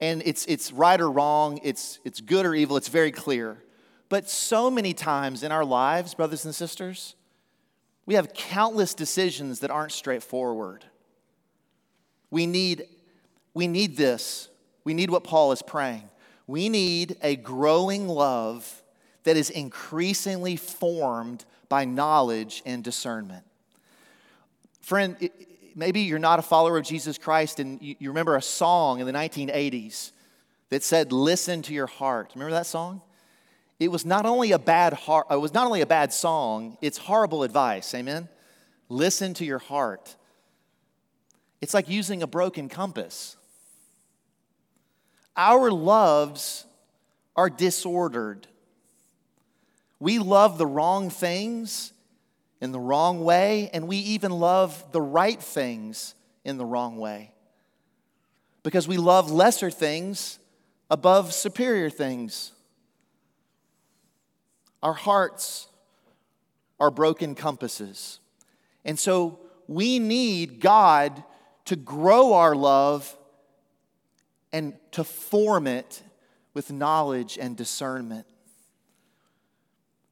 and 0.00 0.22
it's, 0.24 0.46
it's 0.46 0.70
right 0.70 1.00
or 1.00 1.10
wrong, 1.10 1.58
it's, 1.64 1.98
it's 2.04 2.20
good 2.20 2.46
or 2.46 2.54
evil, 2.54 2.76
it's 2.76 2.88
very 2.88 3.10
clear. 3.10 3.56
But 4.08 4.28
so 4.28 4.70
many 4.70 4.92
times 4.92 5.42
in 5.42 5.50
our 5.50 5.64
lives, 5.64 6.14
brothers 6.14 6.44
and 6.44 6.54
sisters, 6.54 7.16
we 8.06 8.14
have 8.14 8.32
countless 8.32 8.94
decisions 8.94 9.60
that 9.60 9.70
aren't 9.70 9.92
straightforward. 9.92 10.84
We 12.30 12.46
need, 12.46 12.84
we 13.54 13.66
need 13.66 13.96
this 13.96 14.50
we 14.88 14.94
need 14.94 15.10
what 15.10 15.22
Paul 15.22 15.52
is 15.52 15.60
praying. 15.60 16.08
We 16.46 16.70
need 16.70 17.18
a 17.22 17.36
growing 17.36 18.08
love 18.08 18.82
that 19.24 19.36
is 19.36 19.50
increasingly 19.50 20.56
formed 20.56 21.44
by 21.68 21.84
knowledge 21.84 22.62
and 22.64 22.82
discernment. 22.82 23.44
Friend, 24.80 25.30
maybe 25.74 26.00
you're 26.00 26.18
not 26.18 26.38
a 26.38 26.42
follower 26.42 26.78
of 26.78 26.84
Jesus 26.84 27.18
Christ 27.18 27.60
and 27.60 27.80
you 27.82 28.08
remember 28.08 28.36
a 28.36 28.42
song 28.42 29.00
in 29.00 29.06
the 29.06 29.12
1980s 29.12 30.12
that 30.70 30.82
said, 30.82 31.12
Listen 31.12 31.62
to 31.62 31.74
your 31.74 31.86
heart. 31.86 32.32
Remember 32.34 32.52
that 32.52 32.66
song? 32.66 33.02
It 33.78 33.92
was 33.92 34.04
not 34.04 34.26
only 34.26 34.52
a 34.52 34.58
bad 34.58 34.92
heart, 34.92 35.26
it 35.30 35.40
was 35.40 35.54
not 35.54 35.66
only 35.66 35.82
a 35.82 35.86
bad 35.86 36.12
song, 36.12 36.76
it's 36.82 36.98
horrible 36.98 37.42
advice. 37.42 37.94
Amen? 37.94 38.28
Listen 38.88 39.34
to 39.34 39.44
your 39.44 39.58
heart. 39.58 40.16
It's 41.60 41.74
like 41.74 41.88
using 41.88 42.22
a 42.22 42.26
broken 42.26 42.68
compass. 42.68 43.36
Our 45.36 45.70
loves 45.70 46.64
are 47.36 47.48
disordered. 47.48 48.48
We 50.00 50.18
love 50.18 50.58
the 50.58 50.66
wrong 50.66 51.10
things 51.10 51.92
in 52.60 52.72
the 52.72 52.80
wrong 52.80 53.24
way, 53.24 53.70
and 53.72 53.86
we 53.88 53.96
even 53.98 54.32
love 54.32 54.92
the 54.92 55.00
right 55.00 55.40
things 55.40 56.14
in 56.44 56.56
the 56.56 56.64
wrong 56.64 56.96
way. 56.96 57.32
Because 58.62 58.88
we 58.88 58.96
love 58.96 59.30
lesser 59.30 59.70
things 59.70 60.38
above 60.90 61.32
superior 61.32 61.90
things. 61.90 62.52
Our 64.82 64.92
hearts 64.92 65.68
are 66.80 66.90
broken 66.90 67.34
compasses. 67.34 68.20
And 68.84 68.98
so 68.98 69.40
we 69.66 69.98
need 69.98 70.60
God 70.60 71.22
to 71.66 71.76
grow 71.76 72.32
our 72.34 72.54
love 72.54 73.16
and 74.52 74.74
to 74.92 75.04
form 75.04 75.66
it 75.66 76.02
with 76.54 76.72
knowledge 76.72 77.38
and 77.38 77.56
discernment. 77.56 78.26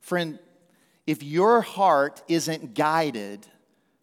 Friend, 0.06 0.38
if 1.04 1.24
your 1.24 1.62
heart 1.62 2.22
isn't 2.28 2.74
guided 2.74 3.44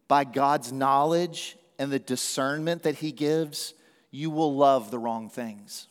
by 0.06 0.24
God's 0.24 0.70
knowledge 0.70 1.56
and 1.78 1.90
the 1.90 1.98
discernment 1.98 2.82
that 2.82 2.96
He 2.96 3.10
gives, 3.10 3.72
you 4.10 4.28
will 4.28 4.54
love 4.54 4.90
the 4.90 4.98
wrong 4.98 5.30
things. 5.30 5.88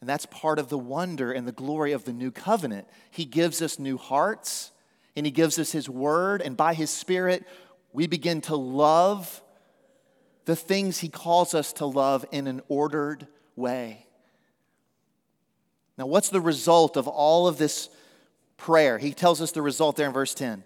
And 0.00 0.08
that's 0.08 0.24
part 0.24 0.58
of 0.58 0.70
the 0.70 0.78
wonder 0.78 1.30
and 1.30 1.46
the 1.46 1.52
glory 1.52 1.92
of 1.92 2.04
the 2.06 2.14
new 2.14 2.30
covenant. 2.30 2.88
He 3.10 3.26
gives 3.26 3.60
us 3.60 3.78
new 3.78 3.98
hearts 3.98 4.72
and 5.14 5.26
He 5.26 5.30
gives 5.30 5.58
us 5.58 5.72
His 5.72 5.90
word, 5.90 6.40
and 6.40 6.56
by 6.56 6.72
His 6.72 6.88
Spirit, 6.88 7.44
we 7.92 8.06
begin 8.06 8.40
to 8.42 8.56
love 8.56 9.42
the 10.46 10.56
things 10.56 11.00
He 11.00 11.10
calls 11.10 11.52
us 11.52 11.74
to 11.74 11.84
love 11.84 12.24
in 12.32 12.46
an 12.46 12.62
ordered 12.70 13.26
way. 13.56 14.05
Now, 15.98 16.06
what's 16.06 16.28
the 16.28 16.40
result 16.40 16.96
of 16.96 17.08
all 17.08 17.48
of 17.48 17.58
this 17.58 17.88
prayer? 18.56 18.98
He 18.98 19.12
tells 19.12 19.40
us 19.40 19.52
the 19.52 19.62
result 19.62 19.96
there 19.96 20.06
in 20.06 20.12
verse 20.12 20.34
10. 20.34 20.62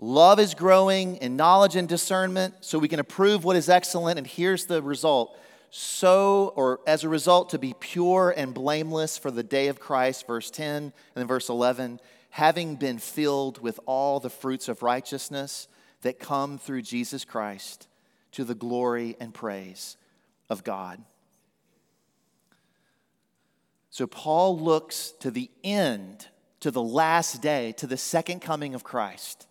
Love 0.00 0.40
is 0.40 0.54
growing 0.54 1.16
in 1.16 1.36
knowledge 1.36 1.76
and 1.76 1.88
discernment 1.88 2.54
so 2.60 2.78
we 2.78 2.88
can 2.88 3.00
approve 3.00 3.44
what 3.44 3.56
is 3.56 3.68
excellent. 3.68 4.18
And 4.18 4.26
here's 4.26 4.66
the 4.66 4.82
result 4.82 5.38
so, 5.76 6.52
or 6.54 6.78
as 6.86 7.02
a 7.02 7.08
result, 7.08 7.50
to 7.50 7.58
be 7.58 7.74
pure 7.80 8.32
and 8.36 8.54
blameless 8.54 9.18
for 9.18 9.32
the 9.32 9.42
day 9.42 9.66
of 9.66 9.80
Christ, 9.80 10.24
verse 10.24 10.48
10, 10.48 10.84
and 10.84 10.92
then 11.16 11.26
verse 11.26 11.48
11, 11.48 11.98
having 12.30 12.76
been 12.76 12.98
filled 12.98 13.60
with 13.60 13.80
all 13.84 14.20
the 14.20 14.30
fruits 14.30 14.68
of 14.68 14.84
righteousness 14.84 15.66
that 16.02 16.20
come 16.20 16.58
through 16.58 16.82
Jesus 16.82 17.24
Christ 17.24 17.88
to 18.30 18.44
the 18.44 18.54
glory 18.54 19.16
and 19.18 19.34
praise 19.34 19.96
of 20.48 20.62
God. 20.62 21.02
So, 23.94 24.08
Paul 24.08 24.58
looks 24.58 25.12
to 25.20 25.30
the 25.30 25.48
end, 25.62 26.26
to 26.58 26.72
the 26.72 26.82
last 26.82 27.40
day, 27.40 27.70
to 27.76 27.86
the 27.86 27.96
second 27.96 28.40
coming 28.40 28.74
of 28.74 28.82
Christ, 28.82 29.46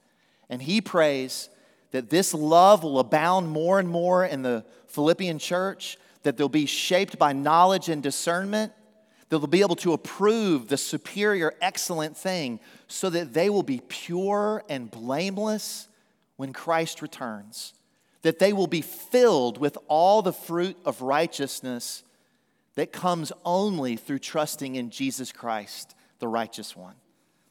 and 0.50 0.62
he 0.62 0.82
prays 0.82 1.48
that 1.92 2.10
this 2.10 2.34
love 2.34 2.84
will 2.84 3.00
abound 3.00 3.48
more 3.48 3.80
and 3.80 3.88
more 3.88 4.26
in 4.26 4.42
the 4.42 4.66
Philippian 4.88 5.40
church 5.40 5.98
that 6.24 6.36
they'll 6.36 6.50
be 6.50 6.66
shaped 6.66 7.18
by 7.18 7.32
knowledge 7.32 7.88
and 7.88 8.04
discernment, 8.04 8.74
that 9.30 9.38
they'll 9.38 9.48
be 9.48 9.62
able 9.62 9.78
to 9.78 9.94
approve 9.94 10.68
the 10.68 10.76
superior, 10.76 11.54
excellent 11.62 12.18
thing, 12.18 12.60
so 12.90 13.10
that 13.10 13.34
they 13.34 13.50
will 13.50 13.64
be 13.64 13.82
pure 13.88 14.62
and 14.68 14.92
blameless 14.92 15.88
when 16.36 16.52
Christ 16.52 17.02
returns, 17.02 17.76
that 18.24 18.40
they 18.40 18.52
will 18.52 18.68
be 18.68 18.82
filled 18.82 19.58
with 19.58 19.78
all 19.88 20.22
the 20.22 20.34
fruit 20.34 20.76
of 20.84 21.02
righteousness 21.02 22.04
that 22.76 22.92
comes 22.92 23.32
only 23.46 23.96
through 23.96 24.20
trusting 24.20 24.76
in 24.76 24.90
Jesus 24.90 25.32
Christ, 25.32 25.96
the 26.20 26.28
righteous 26.28 26.76
one. 26.76 26.96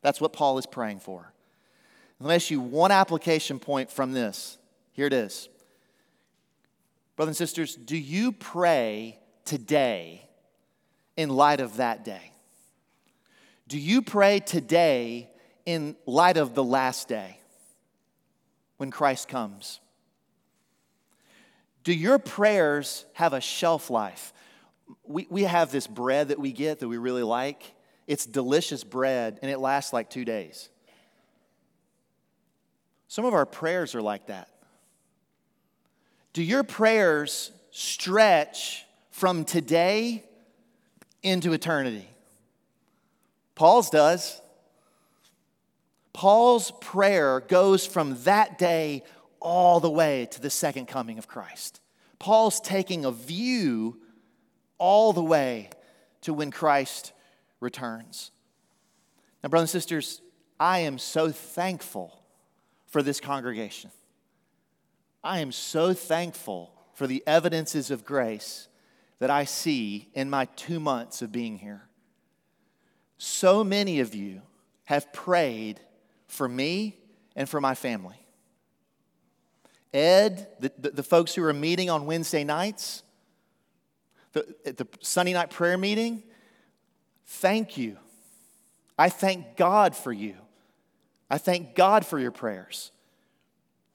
That's 0.01 0.20
what 0.20 0.33
Paul 0.33 0.59
is 0.59 0.66
praying 0.66 1.01
for. 1.01 1.33
Let 2.18 2.29
me 2.29 2.35
ask 2.35 2.51
you 2.51 2.61
one 2.61 2.91
application 2.91 3.59
point 3.59 3.91
from 3.91 4.12
this. 4.12 4.59
Here 4.93 5.07
it 5.07 5.12
is. 5.12 5.49
Brothers 7.16 7.41
and 7.41 7.49
sisters, 7.49 7.77
do 7.77 7.97
you 7.97 8.33
pray 8.33 9.18
today 9.45 10.29
in 11.16 11.29
light 11.29 11.61
of 11.61 11.77
that 11.77 12.05
day? 12.05 12.33
Do 13.68 13.79
you 13.79 14.03
pray 14.03 14.41
today 14.41 15.31
in 15.64 15.97
light 16.07 16.37
of 16.37 16.55
the 16.55 16.64
last 16.64 17.09
day 17.09 17.39
when 18.77 18.91
Christ 18.91 19.29
comes? 19.29 19.81
Do 21.85 21.93
your 21.93 22.18
prayers 22.18 23.05
have 23.14 23.33
a 23.33 23.41
shelf 23.41 23.91
life? 23.91 24.33
We, 25.05 25.26
we 25.30 25.43
have 25.43 25.72
this 25.72 25.86
bread 25.86 26.28
that 26.28 26.38
we 26.38 26.53
get 26.53 26.80
that 26.80 26.88
we 26.88 26.99
really 26.99 27.22
like. 27.22 27.74
It's 28.07 28.26
delicious 28.26 28.84
bread 28.84 29.38
and 29.43 29.51
it 29.51 29.59
lasts 29.59 29.93
like 29.93 30.11
two 30.11 30.24
days. 30.24 30.68
Some 33.09 33.24
of 33.24 33.34
our 33.34 33.47
prayers 33.47 33.95
are 33.95 34.03
like 34.03 34.26
that. 34.26 34.49
Do 36.32 36.43
your 36.43 36.62
prayers 36.62 37.53
stretch 37.70 38.86
from 39.11 39.45
today 39.45 40.24
into 41.22 41.53
eternity? 41.53 42.09
Paul's 43.55 43.90
does. 43.90 44.40
Paul's 46.12 46.72
prayer 46.80 47.40
goes 47.40 47.86
from 47.86 48.22
that 48.24 48.59
day 48.59 49.05
all 49.40 49.80
the 49.80 49.90
way 49.90 50.26
to 50.30 50.40
the 50.40 50.51
second 50.51 50.86
coming 50.86 51.18
of 51.18 51.28
Christ. 51.28 51.80
Paul's 52.18 52.61
taking 52.61 53.05
a 53.05 53.11
view 53.11 53.99
all 54.83 55.12
the 55.12 55.22
way 55.22 55.70
to 56.22 56.35
when 56.35 56.51
Christ 56.51 57.12
returns. 57.61 58.33
Now, 59.41 59.49
brothers 59.49 59.72
and 59.72 59.80
sisters, 59.80 60.20
I 60.59 60.80
am 60.80 60.99
so 60.99 61.30
thankful 61.30 62.20
for 62.89 63.01
this 63.01 63.20
congregation. 63.20 63.93
I 65.22 65.39
am 65.39 65.53
so 65.53 65.95
thankful 65.95 66.72
for 66.95 67.07
the 67.07 67.22
evidences 67.28 67.93
of 67.93 68.05
grace 68.05 68.66
that 69.20 69.30
I 69.30 69.45
see 69.45 70.09
in 70.14 70.28
my 70.28 70.47
two 70.57 70.80
months 70.80 71.22
of 71.22 71.30
being 71.30 71.59
here. 71.59 71.83
So 73.18 73.62
many 73.62 74.01
of 74.01 74.16
you 74.16 74.43
have 74.87 75.12
prayed 75.12 75.78
for 76.26 76.49
me 76.49 76.97
and 77.37 77.49
for 77.49 77.61
my 77.61 77.76
family. 77.76 78.26
Ed, 79.95 80.49
the, 80.59 80.72
the, 80.76 80.91
the 80.91 81.03
folks 81.05 81.37
who 81.37 81.45
are 81.45 81.53
meeting 81.53 81.89
on 81.89 82.05
Wednesday 82.05 82.43
nights, 82.43 83.05
the, 84.33 84.55
the 84.64 84.87
Sunday 85.01 85.33
night 85.33 85.51
prayer 85.51 85.78
meeting, 85.78 86.22
thank 87.26 87.76
you. 87.76 87.99
I 88.99 89.09
thank 89.09 89.57
God 89.57 89.97
for 89.97 90.12
you. 90.12 90.37
I 91.30 91.39
thank 91.39 91.74
God 91.74 92.05
for 92.05 92.18
your 92.18 92.30
prayers. 92.30 92.93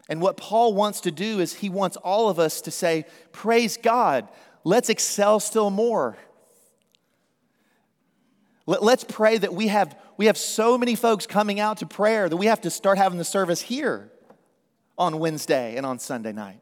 And 0.10 0.22
what 0.22 0.38
Paul 0.38 0.74
wants 0.74 1.02
to 1.02 1.12
do 1.12 1.40
is 1.40 1.54
he 1.54 1.70
wants 1.70 1.98
all 1.98 2.30
of 2.30 2.40
us 2.40 2.62
to 2.62 2.72
say, 2.72 3.06
Praise 3.32 3.78
God, 3.78 4.28
let's 4.64 4.90
excel 4.90 5.40
still 5.40 5.70
more. 5.70 6.18
Let's 8.66 9.06
pray 9.06 9.38
that 9.38 9.54
we 9.54 9.68
have, 9.68 9.98
we 10.18 10.26
have 10.26 10.38
so 10.38 10.78
many 10.78 10.96
folks 10.96 11.26
coming 11.26 11.60
out 11.60 11.78
to 11.78 11.86
prayer 11.86 12.28
that 12.28 12.36
we 12.36 12.48
have 12.48 12.62
to 12.62 12.70
start 12.70 12.98
having 12.98 13.18
the 13.18 13.24
service 13.24 13.62
here 13.62 14.12
on 14.98 15.20
Wednesday 15.20 15.78
and 15.78 15.86
on 15.86 16.00
Sunday 16.00 16.34
night. 16.34 16.60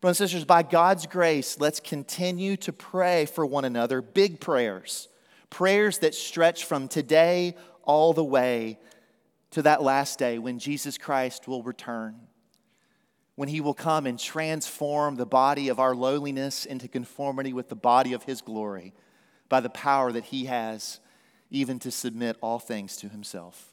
Brothers 0.00 0.20
and 0.20 0.30
sisters, 0.30 0.44
by 0.44 0.62
God's 0.62 1.06
grace, 1.06 1.58
let's 1.58 1.80
continue 1.80 2.56
to 2.58 2.72
pray 2.72 3.26
for 3.26 3.44
one 3.44 3.64
another. 3.64 4.00
Big 4.00 4.38
prayers, 4.38 5.08
prayers 5.50 5.98
that 5.98 6.14
stretch 6.14 6.64
from 6.64 6.86
today 6.86 7.56
all 7.82 8.12
the 8.12 8.22
way 8.22 8.78
to 9.50 9.62
that 9.62 9.82
last 9.82 10.18
day 10.18 10.38
when 10.38 10.60
Jesus 10.60 10.98
Christ 10.98 11.48
will 11.48 11.64
return, 11.64 12.14
when 13.34 13.48
he 13.48 13.60
will 13.60 13.74
come 13.74 14.06
and 14.06 14.18
transform 14.18 15.16
the 15.16 15.26
body 15.26 15.68
of 15.68 15.80
our 15.80 15.96
lowliness 15.96 16.64
into 16.64 16.86
conformity 16.86 17.52
with 17.52 17.68
the 17.68 17.74
body 17.74 18.12
of 18.12 18.22
his 18.22 18.40
glory 18.40 18.94
by 19.48 19.58
the 19.58 19.70
power 19.70 20.12
that 20.12 20.26
he 20.26 20.44
has 20.44 21.00
even 21.50 21.80
to 21.80 21.90
submit 21.90 22.36
all 22.40 22.60
things 22.60 22.96
to 22.98 23.08
himself. 23.08 23.72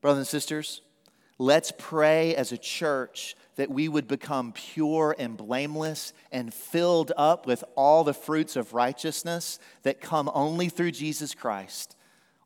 Brothers 0.00 0.18
and 0.18 0.26
sisters, 0.28 0.82
let's 1.38 1.72
pray 1.76 2.36
as 2.36 2.52
a 2.52 2.58
church 2.58 3.34
that 3.60 3.70
we 3.70 3.90
would 3.90 4.08
become 4.08 4.52
pure 4.52 5.14
and 5.18 5.36
blameless 5.36 6.14
and 6.32 6.54
filled 6.54 7.12
up 7.14 7.46
with 7.46 7.62
all 7.76 8.04
the 8.04 8.14
fruits 8.14 8.56
of 8.56 8.72
righteousness 8.72 9.58
that 9.82 10.00
come 10.00 10.30
only 10.32 10.70
through 10.70 10.90
Jesus 10.90 11.34
Christ 11.34 11.94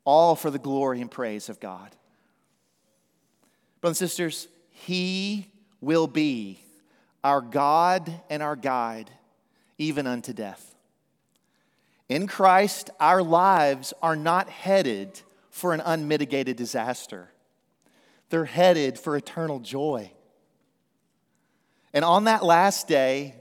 all 0.03 0.35
for 0.35 0.51
the 0.51 0.59
glory 0.59 0.99
and 0.99 1.09
praise 1.09 1.47
of 1.47 1.61
God. 1.61 1.95
Brothers 3.79 4.01
and 4.01 4.09
sisters, 4.09 4.49
He 4.71 5.47
will 5.79 6.07
be 6.07 6.59
our 7.23 7.39
God 7.39 8.11
and 8.29 8.43
our 8.43 8.57
guide, 8.57 9.09
even 9.77 10.07
unto 10.07 10.33
death. 10.33 10.75
In 12.09 12.27
Christ, 12.27 12.89
our 12.99 13.23
lives 13.23 13.93
are 14.01 14.17
not 14.17 14.49
headed 14.49 15.21
for 15.49 15.73
an 15.73 15.79
unmitigated 15.79 16.57
disaster, 16.57 17.29
they're 18.29 18.43
headed 18.43 18.99
for 18.99 19.15
eternal 19.15 19.61
joy. 19.61 20.11
And 21.95 22.03
on 22.03 22.25
that 22.25 22.43
last 22.43 22.89
day, 22.89 23.33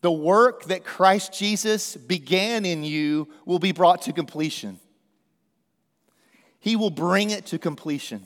the 0.00 0.10
work 0.10 0.64
that 0.64 0.82
Christ 0.82 1.34
Jesus 1.34 1.94
began 1.94 2.64
in 2.64 2.82
you 2.82 3.28
will 3.44 3.58
be 3.58 3.72
brought 3.72 4.02
to 4.02 4.14
completion. 4.14 4.80
He 6.58 6.74
will 6.74 6.90
bring 6.90 7.28
it 7.28 7.44
to 7.46 7.58
completion. 7.58 8.24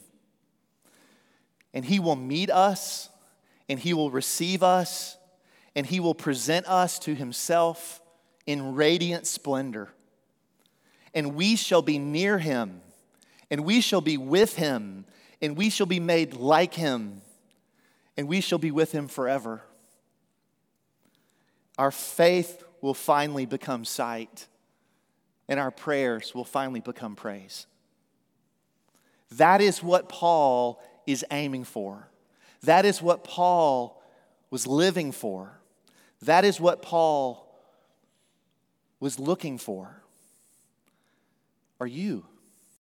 And 1.74 1.84
He 1.84 1.98
will 1.98 2.16
meet 2.16 2.48
us, 2.48 3.08
and 3.68 3.80
He 3.80 3.92
will 3.92 4.12
receive 4.12 4.62
us, 4.62 5.16
and 5.74 5.84
He 5.84 5.98
will 5.98 6.14
present 6.14 6.66
us 6.66 7.00
to 7.00 7.14
Himself 7.14 8.00
in 8.46 8.76
radiant 8.76 9.26
splendor. 9.26 9.88
And 11.12 11.34
we 11.34 11.56
shall 11.56 11.82
be 11.82 11.98
near 11.98 12.38
Him, 12.38 12.82
and 13.50 13.64
we 13.64 13.80
shall 13.80 14.00
be 14.00 14.16
with 14.16 14.54
Him, 14.54 15.06
and 15.42 15.56
we 15.56 15.70
shall 15.70 15.86
be 15.86 16.00
made 16.00 16.34
like 16.34 16.74
Him, 16.74 17.22
and 18.18 18.26
we 18.26 18.40
shall 18.40 18.58
be 18.58 18.72
with 18.72 18.90
Him 18.90 19.06
forever. 19.06 19.62
Our 21.78 21.92
faith 21.92 22.64
will 22.80 22.92
finally 22.92 23.46
become 23.46 23.84
sight, 23.84 24.48
and 25.48 25.60
our 25.60 25.70
prayers 25.70 26.34
will 26.34 26.44
finally 26.44 26.80
become 26.80 27.14
praise. 27.14 27.66
That 29.36 29.60
is 29.60 29.82
what 29.84 30.08
Paul 30.08 30.82
is 31.06 31.24
aiming 31.30 31.62
for. 31.62 32.08
That 32.64 32.84
is 32.84 33.00
what 33.00 33.22
Paul 33.22 34.02
was 34.50 34.66
living 34.66 35.12
for. 35.12 35.60
That 36.22 36.44
is 36.44 36.60
what 36.60 36.82
Paul 36.82 37.46
was 38.98 39.20
looking 39.20 39.58
for. 39.58 40.02
Are 41.80 41.86
you? 41.86 42.26